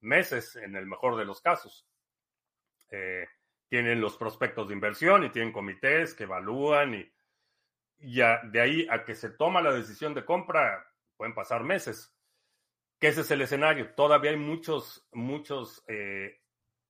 [0.00, 1.86] meses en el mejor de los casos.
[2.90, 3.26] Eh,
[3.68, 7.12] tienen los prospectos de inversión y tienen comités que evalúan y
[7.98, 10.91] de ahí a que se toma la decisión de compra
[11.22, 12.12] pueden pasar meses.
[12.98, 13.94] Que ese es el escenario.
[13.94, 16.40] Todavía hay muchos, muchos, eh,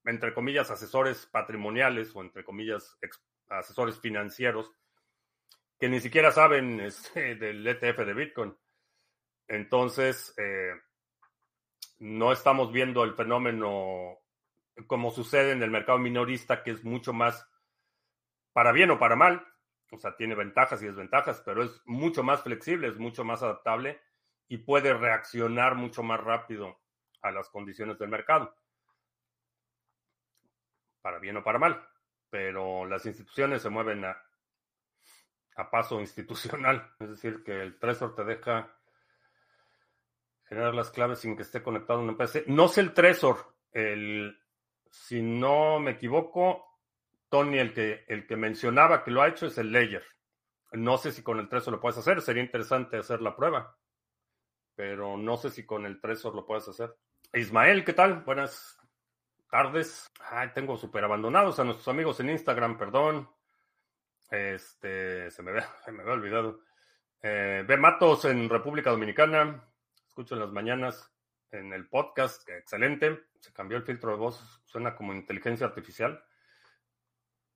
[0.06, 2.98] entre comillas, asesores patrimoniales o entre comillas,
[3.50, 4.72] asesores financieros
[5.78, 8.56] que ni siquiera saben este, del ETF de Bitcoin.
[9.48, 10.80] Entonces, eh,
[11.98, 14.18] no estamos viendo el fenómeno
[14.86, 17.46] como sucede en el mercado minorista, que es mucho más
[18.54, 19.46] para bien o para mal.
[19.90, 24.00] O sea, tiene ventajas y desventajas, pero es mucho más flexible, es mucho más adaptable
[24.52, 26.78] y puede reaccionar mucho más rápido
[27.22, 28.54] a las condiciones del mercado.
[31.00, 31.82] Para bien o para mal.
[32.28, 34.22] Pero las instituciones se mueven a,
[35.56, 36.94] a paso institucional.
[37.00, 38.76] Es decir, que el Trezor te deja
[40.44, 42.44] generar las claves sin que esté conectado a un PC.
[42.48, 43.54] No sé el Trezor.
[43.72, 44.38] El,
[44.90, 46.78] si no me equivoco,
[47.30, 50.04] Tony, el que, el que mencionaba que lo ha hecho es el Ledger.
[50.72, 52.20] No sé si con el Trezor lo puedes hacer.
[52.20, 53.78] Sería interesante hacer la prueba.
[54.74, 56.96] Pero no sé si con el Trezor lo puedes hacer.
[57.32, 58.22] Ismael, ¿qué tal?
[58.24, 58.78] Buenas
[59.50, 60.10] tardes.
[60.30, 63.28] Ay, tengo súper abandonados a nuestros amigos en Instagram, perdón.
[64.30, 66.60] Este, se me, ve, se me había olvidado.
[67.22, 69.64] Eh, ve Matos en República Dominicana.
[70.08, 71.12] Escucho en las mañanas
[71.50, 72.48] en el podcast.
[72.48, 73.24] Excelente.
[73.40, 74.62] Se cambió el filtro de voz.
[74.64, 76.24] Suena como inteligencia artificial.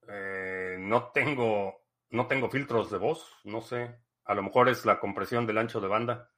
[0.09, 3.27] Eh, no tengo, no tengo filtros de voz.
[3.45, 3.99] No sé.
[4.25, 6.31] A lo mejor es la compresión del ancho de banda.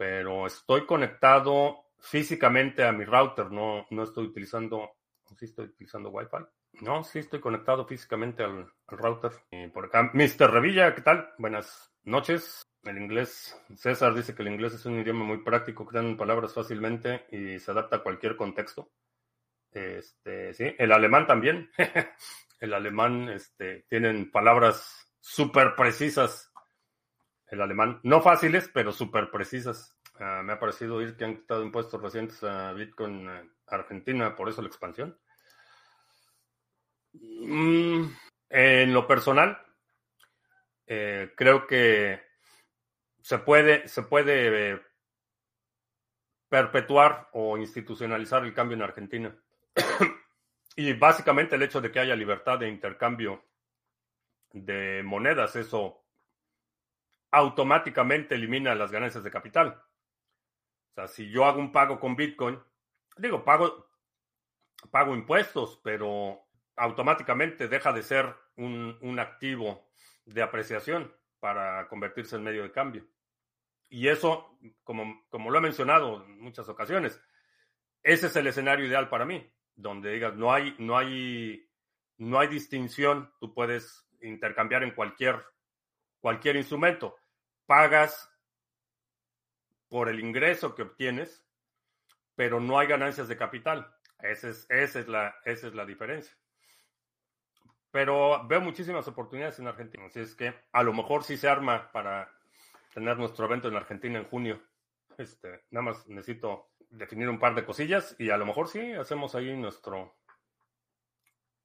[0.00, 3.52] Pero estoy conectado físicamente a mi router.
[3.52, 4.92] No, no estoy utilizando.
[5.38, 6.38] Sí estoy utilizando Wi-Fi.
[6.80, 9.32] No, sí estoy conectado físicamente al, router.
[9.50, 10.50] Y por acá, Mr.
[10.50, 11.28] Revilla, ¿qué tal?
[11.36, 12.62] Buenas noches.
[12.82, 17.26] El inglés, César dice que el inglés es un idioma muy práctico, crean palabras fácilmente
[17.30, 18.90] y se adapta a cualquier contexto.
[19.70, 21.70] Este, sí, el alemán también.
[22.60, 26.49] el alemán, este, tienen palabras súper precisas.
[27.50, 29.98] El alemán, no fáciles, pero súper precisas.
[30.20, 33.28] Ah, me ha parecido oír que han quitado impuestos recientes a Bitcoin
[33.66, 35.18] Argentina, por eso la expansión.
[37.12, 38.04] Mm,
[38.50, 39.58] en lo personal,
[40.86, 42.22] eh, creo que
[43.20, 44.80] se puede, se puede eh,
[46.48, 49.36] perpetuar o institucionalizar el cambio en Argentina.
[50.76, 53.44] y básicamente el hecho de que haya libertad de intercambio
[54.52, 55.99] de monedas, eso
[57.30, 59.82] automáticamente elimina las ganancias de capital.
[60.90, 62.58] O sea, si yo hago un pago con Bitcoin,
[63.16, 63.90] digo, pago,
[64.90, 69.90] pago impuestos, pero automáticamente deja de ser un, activo
[70.24, 73.06] de apreciación para convertirse en medio de cambio.
[73.88, 77.20] Y eso, como, como lo he mencionado en muchas ocasiones,
[78.02, 81.68] ese es el escenario ideal para mí, donde digas, no hay, no hay,
[82.18, 85.44] no hay distinción, tú puedes intercambiar en cualquier,
[86.20, 87.16] cualquier instrumento.
[87.70, 88.28] Pagas
[89.88, 91.46] por el ingreso que obtienes,
[92.34, 93.94] pero no hay ganancias de capital.
[94.18, 96.36] Esa es, la diferencia.
[97.92, 100.04] Pero veo muchísimas oportunidades en Argentina.
[100.06, 102.28] Así es que a lo mejor sí se arma para
[102.92, 104.60] tener nuestro evento en Argentina en junio.
[105.16, 109.36] Este, nada más necesito definir un par de cosillas y a lo mejor sí hacemos
[109.36, 110.16] ahí nuestro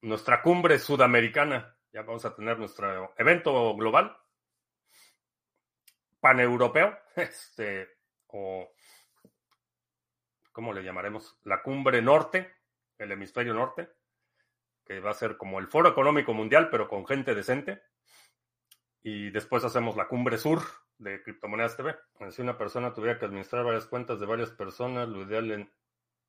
[0.01, 1.75] nuestra cumbre sudamericana.
[1.91, 4.15] Ya vamos a tener nuestro evento global
[6.25, 7.87] paneuropeo, este
[8.29, 8.67] o
[10.51, 11.37] ¿cómo le llamaremos?
[11.43, 12.51] La cumbre norte,
[12.97, 13.91] el hemisferio norte
[14.85, 17.83] que va a ser como el Foro Económico Mundial, pero con gente decente.
[19.03, 20.61] Y después hacemos la Cumbre Sur
[20.97, 21.95] de Criptomonedas TV.
[22.31, 25.73] Si una persona tuviera que administrar varias cuentas de varias personas, lo ideal en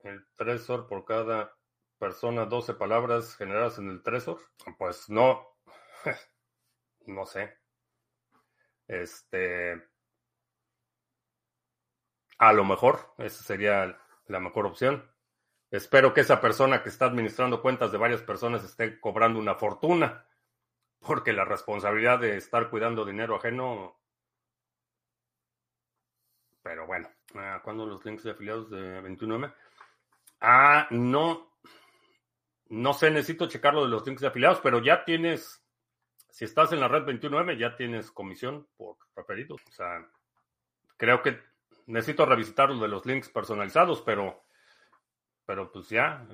[0.00, 1.54] el Trezor por cada
[1.98, 4.40] persona, 12 palabras generadas en el Trezor,
[4.76, 5.56] pues no,
[7.06, 7.56] no sé.
[8.88, 9.82] Este,
[12.38, 15.10] a lo mejor, esa sería la mejor opción.
[15.70, 20.26] Espero que esa persona que está administrando cuentas de varias personas esté cobrando una fortuna,
[21.00, 23.98] porque la responsabilidad de estar cuidando dinero ajeno...
[26.62, 29.52] Pero bueno, ah, ¿cuándo los links de afiliados de 21M?
[30.40, 31.52] Ah, no.
[32.68, 35.64] No sé, necesito checar lo de los links de afiliados, pero ya tienes,
[36.36, 39.54] si estás en la red 21M, ya tienes comisión por referido.
[39.54, 40.06] O sea,
[40.98, 41.40] creo que
[41.86, 44.44] necesito revisitar lo de los links personalizados, pero
[45.46, 46.26] pero pues ya,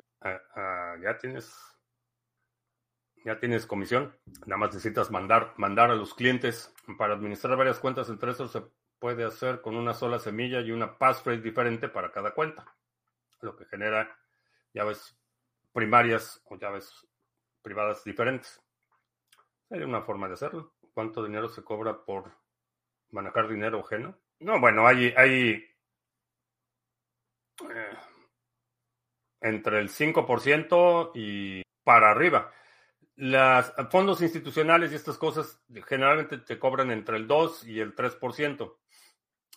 [1.01, 1.55] ya tienes,
[3.25, 4.13] ya tienes comisión.
[4.45, 8.63] Nada más necesitas mandar, mandar a los clientes para administrar varias cuentas en Trezor se
[8.99, 12.75] puede hacer con una sola semilla y una passphrase diferente para cada cuenta,
[13.41, 14.19] lo que genera
[14.73, 15.17] llaves
[15.73, 17.07] primarias o llaves
[17.63, 18.62] privadas diferentes.
[19.73, 20.75] Sería una forma de hacerlo.
[20.93, 22.31] ¿Cuánto dinero se cobra por
[23.09, 24.19] manejar dinero ajeno?
[24.41, 25.65] No, bueno, hay, hay
[27.71, 27.97] eh,
[29.41, 32.53] entre el 5% y para arriba.
[33.17, 38.77] Los fondos institucionales y estas cosas generalmente te cobran entre el 2 y el 3%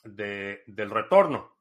[0.06, 1.58] de, del retorno,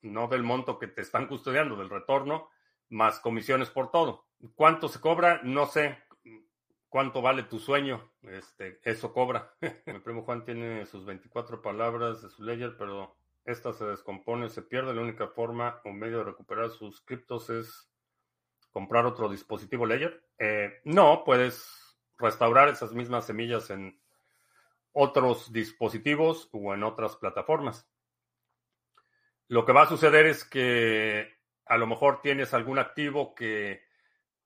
[0.00, 2.50] no del monto que te están custodiando, del retorno
[2.88, 4.26] más comisiones por todo.
[4.56, 5.40] ¿Cuánto se cobra?
[5.44, 6.02] No sé.
[6.92, 8.12] ¿Cuánto vale tu sueño?
[8.20, 9.54] Este, eso cobra.
[9.86, 13.16] Mi primo Juan tiene sus 24 palabras de su ledger, pero
[13.46, 14.92] esta se descompone, se pierde.
[14.92, 17.90] La única forma o medio de recuperar sus criptos es
[18.72, 20.22] comprar otro dispositivo ledger.
[20.38, 23.98] Eh, no, puedes restaurar esas mismas semillas en
[24.92, 27.88] otros dispositivos o en otras plataformas.
[29.48, 33.80] Lo que va a suceder es que a lo mejor tienes algún activo que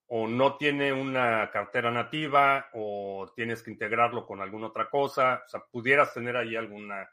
[0.09, 5.43] o no tiene una cartera nativa o tienes que integrarlo con alguna otra cosa.
[5.45, 7.09] O sea, pudieras tener ahí alguna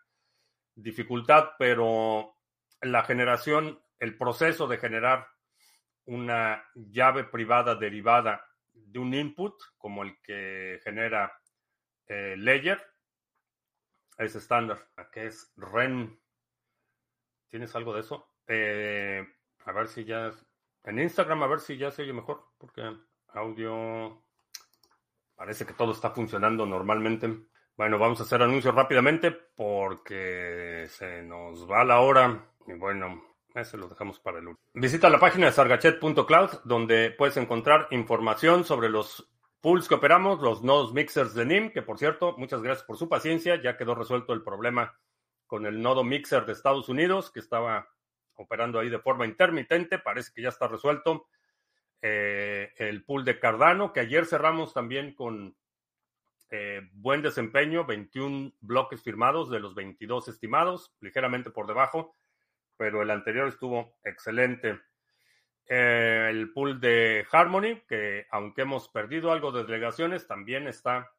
[0.75, 2.37] dificultad, pero
[2.81, 5.27] la generación, el proceso de generar
[6.05, 11.33] una llave privada derivada de un input, como el que genera
[12.07, 12.83] eh, Ledger,
[14.17, 14.87] es estándar.
[15.11, 16.19] ¿Qué es REN?
[17.47, 18.27] ¿Tienes algo de eso?
[18.47, 19.25] Eh,
[19.65, 20.31] a ver si ya
[20.83, 22.81] en Instagram, a ver si ya se oye mejor, porque
[23.29, 24.21] audio
[25.35, 27.47] parece que todo está funcionando normalmente.
[27.75, 32.45] Bueno, vamos a hacer anuncios rápidamente porque se nos va la hora.
[32.67, 33.23] Y bueno,
[33.55, 34.67] ese lo dejamos para el último.
[34.73, 39.31] Visita la página de sargachet.cloud donde puedes encontrar información sobre los
[39.61, 43.09] pools que operamos, los nodos mixers de NIM, que por cierto, muchas gracias por su
[43.09, 43.61] paciencia.
[43.61, 44.97] Ya quedó resuelto el problema
[45.47, 47.87] con el nodo mixer de Estados Unidos que estaba
[48.35, 51.27] operando ahí de forma intermitente, parece que ya está resuelto.
[52.01, 55.55] Eh, el pool de Cardano, que ayer cerramos también con
[56.49, 62.15] eh, buen desempeño, 21 bloques firmados de los 22 estimados, ligeramente por debajo,
[62.77, 64.79] pero el anterior estuvo excelente.
[65.65, 71.09] Eh, el pool de Harmony, que aunque hemos perdido algo de delegaciones, también está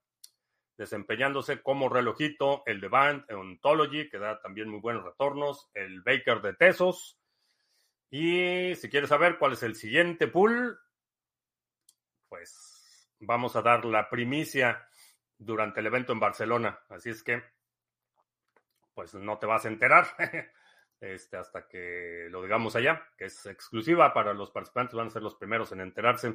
[0.76, 6.40] desempeñándose como relojito, el de Band Ontology, que da también muy buenos retornos, el Baker
[6.40, 7.18] de Tesos.
[8.10, 10.78] Y si quieres saber cuál es el siguiente pool,
[12.28, 14.88] pues vamos a dar la primicia
[15.38, 16.80] durante el evento en Barcelona.
[16.88, 17.42] Así es que,
[18.94, 20.06] pues no te vas a enterar
[21.00, 25.22] este, hasta que lo digamos allá, que es exclusiva para los participantes, van a ser
[25.22, 26.34] los primeros en enterarse.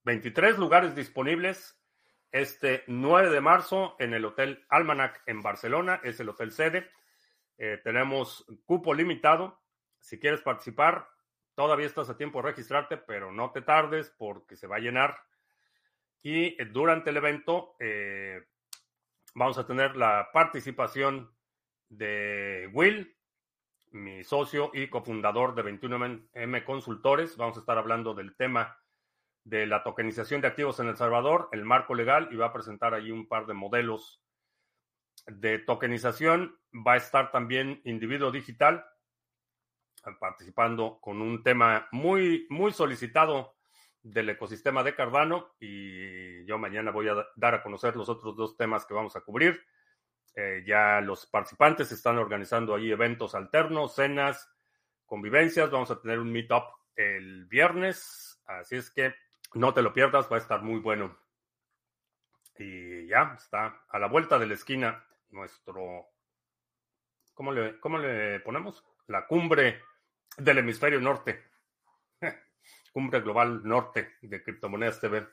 [0.05, 1.75] 23 lugares disponibles
[2.33, 6.91] este 9 de marzo en el Hotel Almanac en Barcelona, es el hotel sede.
[7.59, 9.63] Eh, tenemos cupo limitado.
[9.99, 11.09] Si quieres participar,
[11.55, 15.17] todavía estás a tiempo de registrarte, pero no te tardes porque se va a llenar.
[16.23, 18.45] Y durante el evento eh,
[19.35, 21.33] vamos a tener la participación
[21.89, 23.17] de Will,
[23.93, 27.37] mi socio y cofundador de 21M Consultores.
[27.37, 28.77] Vamos a estar hablando del tema
[29.47, 32.95] de la tokenización de activos en El Salvador, el marco legal, y va a presentar
[32.95, 34.21] ahí un par de modelos
[35.27, 36.59] de tokenización.
[36.87, 38.85] Va a estar también Individuo Digital
[40.19, 43.57] participando con un tema muy, muy solicitado
[44.03, 48.57] del ecosistema de Cardano y yo mañana voy a dar a conocer los otros dos
[48.57, 49.61] temas que vamos a cubrir.
[50.35, 54.49] Eh, ya los participantes están organizando ahí eventos alternos, cenas,
[55.05, 55.71] convivencias.
[55.71, 56.65] Vamos a tener un meetup
[56.97, 59.15] el viernes, así es que
[59.57, 61.17] no te lo pierdas, va a estar muy bueno.
[62.59, 66.07] Y ya está a la vuelta de la esquina nuestro,
[67.35, 68.85] ¿cómo le, cómo le ponemos?
[69.09, 69.83] La cumbre
[70.37, 71.43] del hemisferio norte.
[72.93, 75.27] cumbre global norte de criptomonedas TV.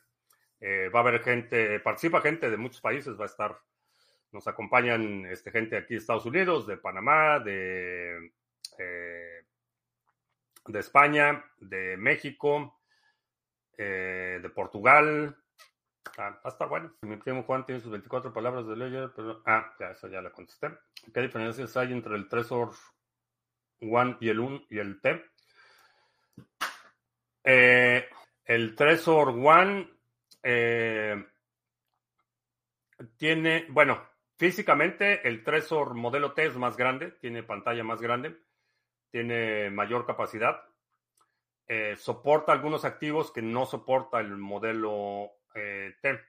[0.60, 3.60] Eh, va a haber gente, participa gente de muchos países, va a estar,
[4.32, 8.32] nos acompañan este, gente aquí de Estados Unidos, de Panamá, de,
[8.78, 9.46] eh,
[10.66, 12.80] de España, de México,
[13.78, 15.36] eh, de Portugal.
[16.18, 16.94] Ah, va a estar bueno.
[17.02, 19.42] Mi primo Juan tiene sus 24 palabras de Ledger, pero.
[19.46, 20.70] Ah, ya, eso ya la contesté.
[21.14, 22.72] ¿Qué diferencias hay entre el Trezor
[23.82, 25.24] One y el un y el T?
[27.44, 28.08] Eh,
[28.46, 29.90] el Trezor One
[30.44, 31.26] eh,
[33.18, 34.02] tiene, bueno,
[34.38, 38.38] físicamente el Trezor modelo T es más grande, tiene pantalla más grande,
[39.12, 40.62] tiene mayor capacidad.
[41.68, 46.20] Eh, soporta algunos activos que no soporta el modelo eh, T,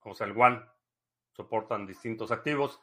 [0.00, 0.62] o sea, el One.
[1.32, 2.80] Soportan distintos activos.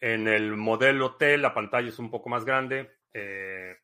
[0.00, 3.76] En el modelo T la pantalla es un poco más grande eh,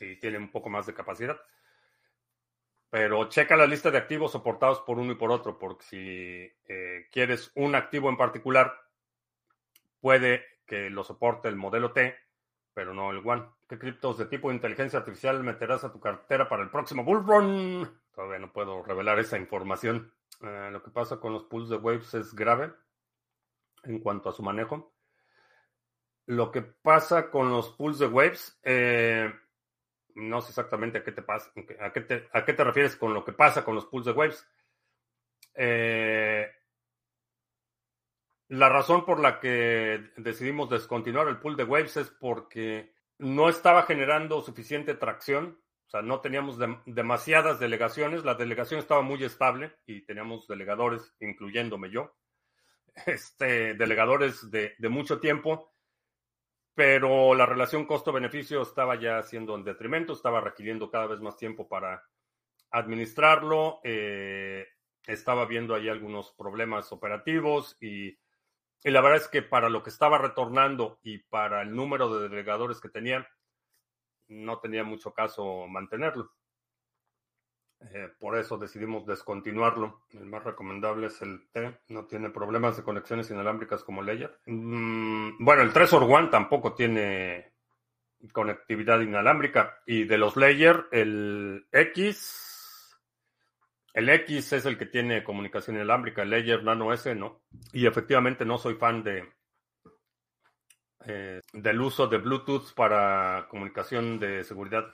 [0.00, 1.40] y tiene un poco más de capacidad.
[2.90, 7.52] Pero checa la lista de activos soportados por uno y por otro, porque si quieres
[7.54, 8.74] un activo en particular,
[10.00, 12.16] puede que lo soporte el modelo T,
[12.78, 13.44] pero no el One.
[13.68, 17.26] ¿Qué criptos de tipo de inteligencia artificial meterás a tu cartera para el próximo Bull
[17.26, 17.90] Run?
[18.14, 20.14] Todavía no puedo revelar esa información.
[20.42, 22.72] Eh, lo que pasa con los pools de Waves es grave
[23.82, 24.94] en cuanto a su manejo.
[26.26, 29.28] Lo que pasa con los pools de Waves, eh,
[30.14, 31.50] no sé exactamente a qué te pasa,
[31.80, 34.12] a qué te, a qué te refieres con lo que pasa con los pools de
[34.12, 34.48] Waves.
[35.54, 36.48] Eh,
[38.48, 43.82] la razón por la que decidimos descontinuar el pool de Waves es porque no estaba
[43.82, 45.60] generando suficiente tracción.
[45.86, 48.24] O sea, no teníamos demasiadas delegaciones.
[48.24, 52.14] La delegación estaba muy estable y teníamos delegadores, incluyéndome yo,
[53.06, 55.72] este, delegadores de, de mucho tiempo
[56.78, 61.66] pero la relación costo-beneficio estaba ya siendo en detrimento, estaba requiriendo cada vez más tiempo
[61.66, 62.04] para
[62.70, 64.64] administrarlo, eh,
[65.04, 68.16] estaba viendo ahí algunos problemas operativos y,
[68.84, 72.28] y, la verdad es que para lo que estaba retornando y para el número de
[72.28, 73.28] delegadores que tenía,
[74.28, 76.32] no tenía mucho caso mantenerlo.
[77.80, 80.02] Eh, por eso decidimos descontinuarlo.
[80.10, 81.78] El más recomendable es el T.
[81.88, 84.40] No tiene problemas de conexiones inalámbricas como Layer.
[84.46, 87.52] Mm, bueno, el Tresor One tampoco tiene
[88.32, 89.80] conectividad inalámbrica.
[89.86, 92.47] Y de los Layer, el X.
[93.94, 96.22] El X es el que tiene comunicación inalámbrica.
[96.22, 97.42] El Layer Nano S no.
[97.72, 99.28] Y efectivamente no soy fan de.
[101.06, 104.84] Eh, del uso de Bluetooth para comunicación de seguridad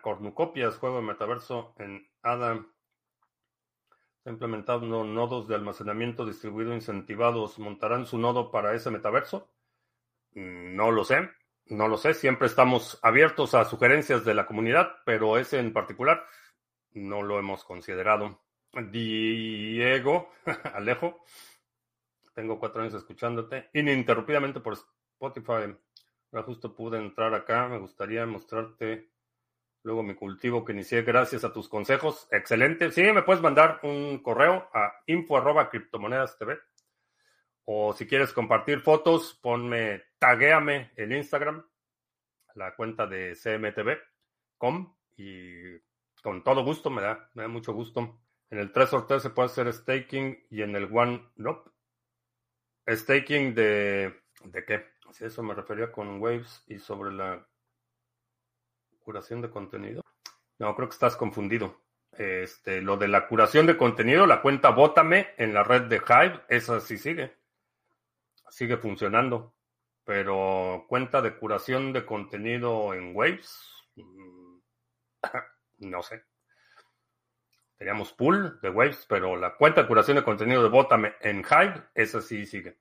[0.00, 2.66] cornucopias, juego de metaverso en ADA.
[4.18, 7.58] Está implementando nodos de almacenamiento distribuido incentivados.
[7.58, 9.50] ¿Montarán su nodo para ese metaverso?
[10.32, 11.30] Mm, no lo sé,
[11.66, 12.14] no lo sé.
[12.14, 16.24] Siempre estamos abiertos a sugerencias de la comunidad, pero ese en particular
[16.92, 18.40] no lo hemos considerado.
[18.90, 20.30] Diego,
[20.74, 21.24] Alejo,
[22.34, 25.74] tengo cuatro años escuchándote ininterrumpidamente por Spotify.
[26.32, 27.68] Ya justo pude entrar acá.
[27.68, 29.10] Me gustaría mostrarte
[29.82, 32.28] Luego mi cultivo que inicié gracias a tus consejos.
[32.30, 32.90] Excelente.
[32.90, 36.58] Sí, me puedes mandar un correo a info arroba criptomonedas TV.
[37.64, 41.64] O si quieres compartir fotos, ponme, taguéame en Instagram,
[42.54, 45.76] la cuenta de cmtv.com y
[46.22, 48.20] con todo gusto, me da, me da mucho gusto.
[48.50, 51.64] En el 3 3 se puede hacer staking y en el One, no.
[52.88, 54.86] Staking de, ¿de qué?
[55.12, 57.46] Si eso me refería con Waves y sobre la
[59.00, 60.02] curación de contenido.
[60.58, 61.80] No, creo que estás confundido.
[62.12, 66.42] Este, lo de la curación de contenido, la cuenta Bótame en la red de Hive,
[66.48, 67.36] esa sí sigue.
[68.48, 69.54] Sigue funcionando.
[70.04, 73.60] Pero cuenta de curación de contenido en Waves,
[73.96, 74.58] mm,
[75.80, 76.24] no sé.
[77.76, 81.82] Teníamos pool de Waves, pero la cuenta de curación de contenido de Bótame en Hive,
[81.94, 82.78] esa sí sigue.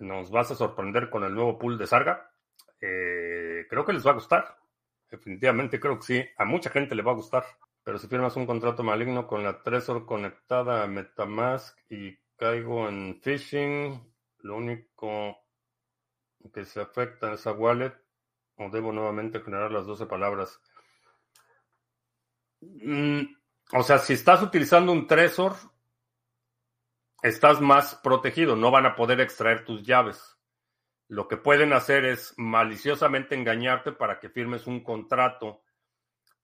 [0.00, 2.32] Nos vas a sorprender con el nuevo pool de Sarga.
[2.80, 4.56] Eh, creo que les va a gustar.
[5.10, 6.24] Definitivamente creo que sí.
[6.38, 7.44] A mucha gente le va a gustar.
[7.84, 13.20] Pero si firmas un contrato maligno con la Trezor conectada a Metamask y caigo en
[13.20, 15.36] phishing, lo único
[16.54, 17.92] que se afecta a wallet
[18.56, 20.60] o debo nuevamente generar las 12 palabras.
[22.60, 23.22] Mm,
[23.72, 25.56] o sea, si estás utilizando un Trezor,
[27.22, 28.56] estás más protegido.
[28.56, 30.36] No van a poder extraer tus llaves.
[31.08, 35.62] Lo que pueden hacer es maliciosamente engañarte para que firmes un contrato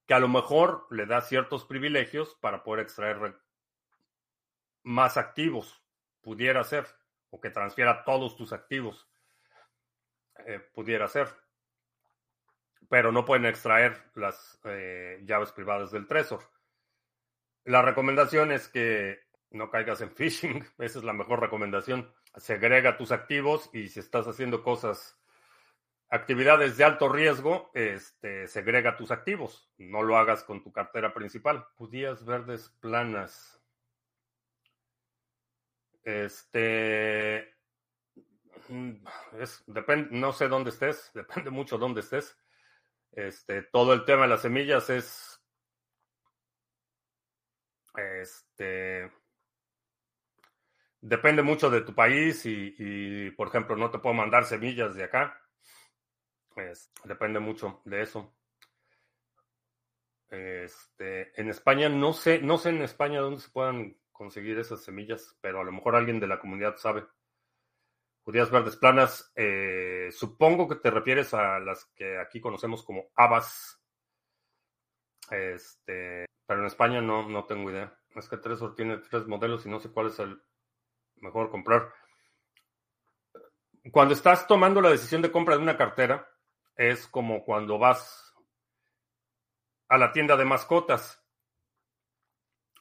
[0.07, 3.41] que a lo mejor le da ciertos privilegios para poder extraer
[4.83, 5.83] más activos,
[6.21, 6.87] pudiera ser,
[7.31, 9.09] o que transfiera todos tus activos,
[10.47, 11.29] eh, pudiera ser.
[12.89, 16.51] Pero no pueden extraer las eh, llaves privadas del Trezor.
[17.65, 19.19] La recomendación es que
[19.51, 22.13] no caigas en phishing, esa es la mejor recomendación.
[22.37, 25.19] Segrega tus activos y si estás haciendo cosas,
[26.09, 29.71] actividades de alto riesgo, este, segrega tus activos.
[29.79, 31.67] No lo hagas con tu cartera principal.
[31.77, 33.61] Judías verdes planas.
[36.05, 37.53] Este.
[38.69, 38.93] Mm,
[39.41, 39.65] es,
[40.11, 42.39] no sé dónde estés, depende mucho dónde estés.
[43.13, 45.41] Este, todo el tema de las semillas es.
[47.97, 49.11] Este
[51.07, 55.41] Depende mucho de tu país y, por ejemplo, no te puedo mandar semillas de acá.
[57.05, 58.35] depende mucho de eso.
[60.29, 65.37] Este, en España no sé, no sé en España dónde se puedan conseguir esas semillas,
[65.41, 67.07] pero a lo mejor alguien de la comunidad sabe.
[68.27, 73.81] Judías verdes planas, eh, supongo que te refieres a las que aquí conocemos como habas.
[75.31, 77.97] Este, pero en España no, no tengo idea.
[78.17, 80.43] Es que Tresor tiene tres modelos y no sé cuál es el
[81.19, 81.95] mejor comprar.
[83.93, 86.29] Cuando estás tomando la decisión de compra de una cartera,
[86.75, 88.35] es como cuando vas
[89.87, 91.25] a la tienda de mascotas.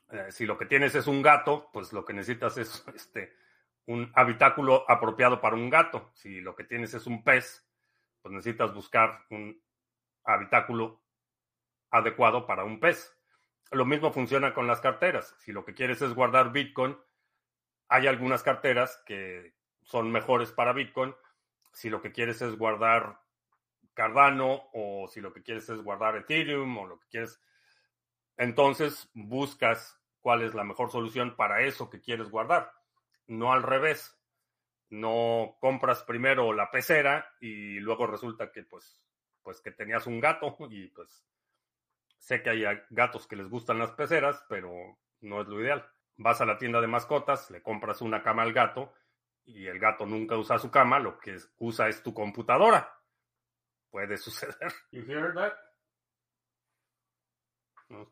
[0.09, 3.44] Eh, si lo que tienes es un gato, pues lo que necesitas es este,
[3.88, 6.11] un habitáculo apropiado para un gato.
[6.13, 7.67] Si lo que tienes es un pez,
[8.21, 9.61] pues necesitas buscar un
[10.23, 11.03] habitáculo
[11.91, 13.15] adecuado para un pez.
[13.71, 15.36] Lo mismo funciona con las carteras.
[15.39, 16.97] Si lo que quieres es guardar Bitcoin,
[17.88, 21.15] hay algunas carteras que son mejores para Bitcoin.
[21.73, 23.19] Si lo que quieres es guardar
[23.93, 27.39] Cardano o si lo que quieres es guardar Ethereum o lo que quieres,
[28.38, 32.71] entonces buscas cuál es la mejor solución para eso que quieres guardar.
[33.28, 34.17] No al revés.
[34.89, 39.03] No compras primero la pecera y luego resulta que pues,
[39.41, 41.26] pues que tenías un gato y pues
[42.17, 44.71] sé que hay gatos que les gustan las peceras, pero
[45.21, 45.88] no es lo ideal.
[46.17, 48.93] Vas a la tienda de mascotas, le compras una cama al gato
[49.43, 52.99] y el gato nunca usa su cama, lo que usa es tu computadora.
[53.89, 54.73] Puede suceder.
[54.91, 55.53] You hear that?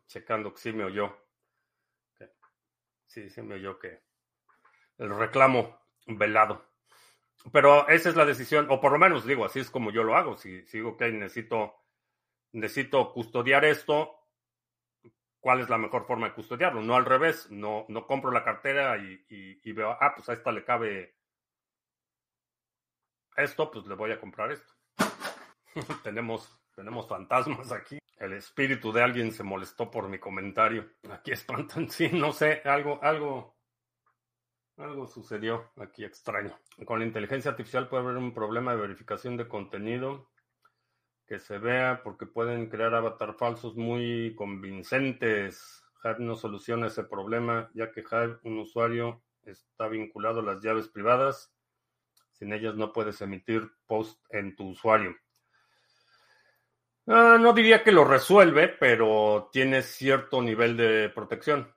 [0.06, 1.16] checando que sí me oyó.
[3.06, 4.03] Sí, sí me oyó que
[4.98, 6.70] el reclamo velado.
[7.52, 10.16] Pero esa es la decisión, o por lo menos digo, así es como yo lo
[10.16, 10.36] hago.
[10.36, 11.74] Si, digo que necesito,
[12.52, 14.18] necesito custodiar esto,
[15.40, 16.80] ¿cuál es la mejor forma de custodiarlo?
[16.80, 20.52] No al revés, no, no compro la cartera y, y veo, ah, pues a esta
[20.52, 21.16] le cabe
[23.36, 24.72] esto, pues le voy a comprar esto.
[26.02, 27.98] tenemos, tenemos fantasmas aquí.
[28.16, 30.88] El espíritu de alguien se molestó por mi comentario.
[31.10, 33.53] Aquí espantan, sí, no sé, algo, algo,
[34.78, 36.56] algo sucedió aquí extraño.
[36.84, 40.28] Con la inteligencia artificial puede haber un problema de verificación de contenido
[41.26, 45.82] que se vea porque pueden crear avatar falsos muy convincentes.
[46.02, 50.88] Hive no soluciona ese problema ya que Hive, un usuario, está vinculado a las llaves
[50.88, 51.54] privadas.
[52.32, 55.16] Sin ellas no puedes emitir post en tu usuario.
[57.06, 61.72] Ah, no diría que lo resuelve, pero tiene cierto nivel de protección.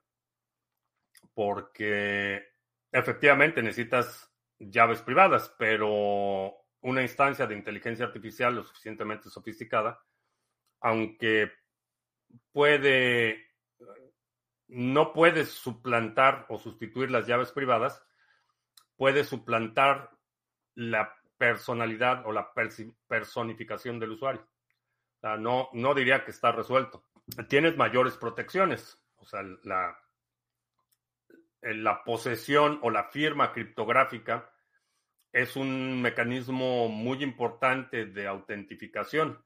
[1.33, 2.56] Porque
[2.99, 10.01] efectivamente necesitas llaves privadas, pero una instancia de inteligencia artificial lo suficientemente sofisticada,
[10.81, 11.51] aunque
[12.51, 13.51] puede,
[14.67, 18.03] no puede suplantar o sustituir las llaves privadas,
[18.95, 20.11] puede suplantar
[20.75, 22.51] la personalidad o la
[23.07, 24.47] personificación del usuario
[25.37, 27.03] no, no diría que está resuelto.
[27.49, 28.97] Tienes mayores protecciones.
[29.17, 29.97] O sea, la,
[31.61, 34.51] la posesión o la firma criptográfica
[35.31, 39.43] es un mecanismo muy importante de autentificación.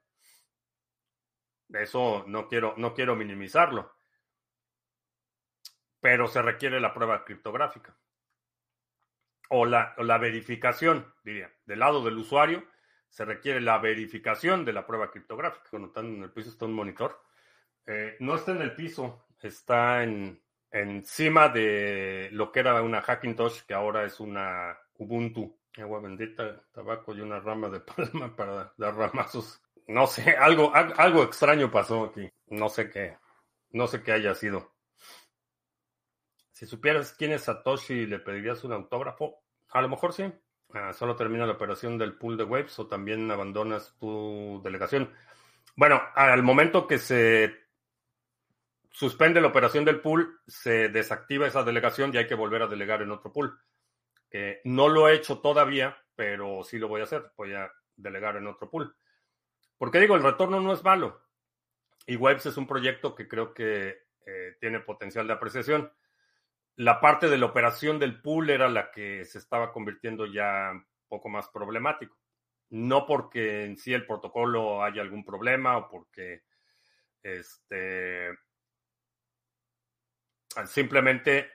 [1.69, 3.93] Eso no quiero, no quiero minimizarlo.
[5.99, 7.97] Pero se requiere la prueba criptográfica.
[9.49, 12.65] O la, la verificación, diría, del lado del usuario
[13.09, 15.69] se requiere la verificación de la prueba criptográfica.
[15.69, 17.21] Cuando en el piso está un monitor.
[17.85, 20.41] Eh, no está en el piso, está en,
[20.71, 25.57] encima de lo que era una Hackintosh, que ahora es una Ubuntu.
[25.77, 29.61] Agua bendita, tabaco y una rama de palma para dar ramazos.
[29.87, 32.29] No sé, algo, algo extraño pasó aquí.
[32.47, 33.17] No sé qué,
[33.71, 34.73] no sé qué haya sido.
[36.51, 39.41] Si supieras quién es Satoshi, ¿le pedirías un autógrafo?
[39.71, 40.31] A lo mejor sí.
[40.73, 45.11] Ah, solo termina la operación del pool de waves o también abandonas tu delegación.
[45.75, 47.60] Bueno, al momento que se
[48.91, 53.01] suspende la operación del pool, se desactiva esa delegación y hay que volver a delegar
[53.01, 53.59] en otro pool.
[54.63, 57.31] no lo he hecho todavía, pero sí lo voy a hacer.
[57.35, 58.95] Voy a delegar en otro pool.
[59.77, 61.21] Porque digo, el retorno no es malo.
[62.05, 65.91] Y Waves es un proyecto que creo que eh, tiene potencial de apreciación
[66.81, 70.85] la parte de la operación del pool era la que se estaba convirtiendo ya un
[71.07, 72.17] poco más problemático.
[72.69, 76.43] No porque en sí el protocolo haya algún problema o porque
[77.21, 78.29] este
[80.65, 81.51] simplemente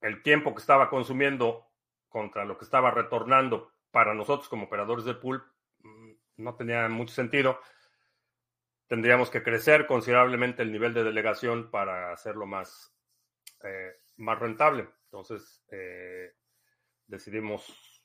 [0.00, 1.66] el tiempo que estaba consumiendo
[2.08, 5.42] contra lo que estaba retornando para nosotros como operadores de pool
[5.80, 7.60] mm, no tenía mucho sentido.
[8.86, 12.94] Tendríamos que crecer considerablemente el nivel de delegación para hacerlo más
[13.64, 14.88] eh, más rentable.
[15.04, 16.34] Entonces eh,
[17.06, 18.02] decidimos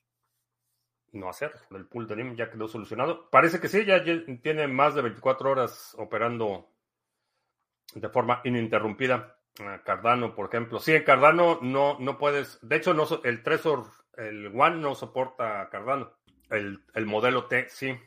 [1.11, 1.53] no hacer.
[1.71, 3.29] El pool de NIM ya quedó solucionado.
[3.29, 4.03] Parece que sí, ya
[4.41, 6.70] tiene más de 24 horas operando
[7.93, 9.37] de forma ininterrumpida.
[9.59, 10.79] Ah, Cardano, por ejemplo.
[10.79, 12.59] Sí, en Cardano no, no puedes.
[12.61, 13.85] De hecho, no, el Trezor,
[14.17, 16.13] el One no soporta Cardano.
[16.49, 17.97] El, el modelo T sí.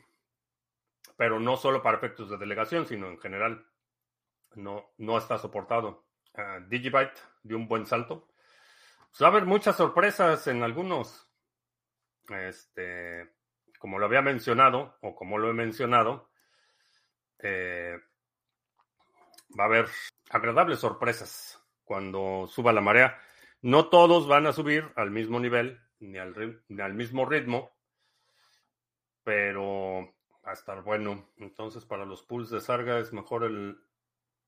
[1.17, 3.65] Pero no solo para efectos de delegación, sino en general.
[4.55, 6.05] no, no está soportado.
[6.33, 8.27] Uh, Digibyte dio un buen salto.
[9.09, 11.29] Pues va a haber muchas sorpresas en algunos.
[12.27, 13.33] Este,
[13.79, 16.31] como lo había mencionado, o como lo he mencionado,
[17.39, 17.97] eh,
[19.57, 19.87] va a haber
[20.29, 23.19] agradables sorpresas cuando suba la marea.
[23.61, 27.75] No todos van a subir al mismo nivel ni al, mismo ritmo,
[29.23, 30.13] pero
[30.45, 31.31] va a estar bueno.
[31.37, 33.79] Entonces, para los pools de Sarga es mejor el,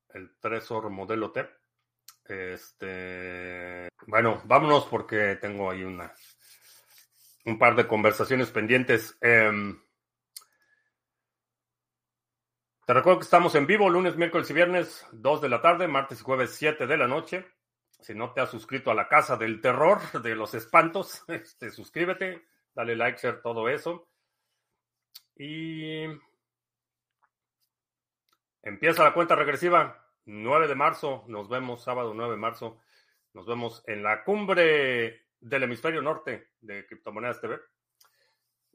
[0.09, 1.49] el Tresor modelo T.
[2.25, 6.13] Este, bueno, vámonos porque tengo ahí una
[7.47, 9.17] un par de conversaciones pendientes.
[9.21, 9.81] Em,
[12.87, 16.21] te recuerdo que estamos en vivo lunes, miércoles y viernes, 2 de la tarde, martes
[16.21, 17.45] y jueves, 7 de la noche.
[17.99, 22.47] Si no te has suscrito a la Casa del Terror, de los Espantos, este, suscríbete,
[22.73, 24.07] dale like, share, todo eso.
[25.35, 26.05] Y
[28.63, 30.05] empieza la cuenta regresiva.
[30.23, 32.79] 9 de marzo, nos vemos sábado 9 de marzo.
[33.33, 37.59] Nos vemos en la cumbre del hemisferio norte de Criptomonedas TV.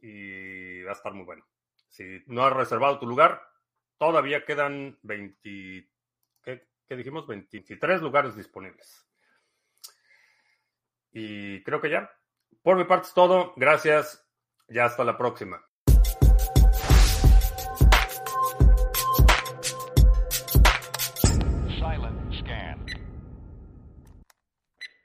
[0.03, 1.47] Y va a estar muy bueno.
[1.89, 3.52] Si no has reservado tu lugar,
[4.03, 5.89] todavía quedan 20,
[6.43, 7.25] ¿qué, dijimos?
[7.25, 9.07] 23 lugares disponibles.
[11.13, 12.11] Y creo que ya.
[12.63, 13.53] Por mi parte es todo.
[13.55, 14.29] Gracias.
[14.67, 15.65] Ya hasta la próxima.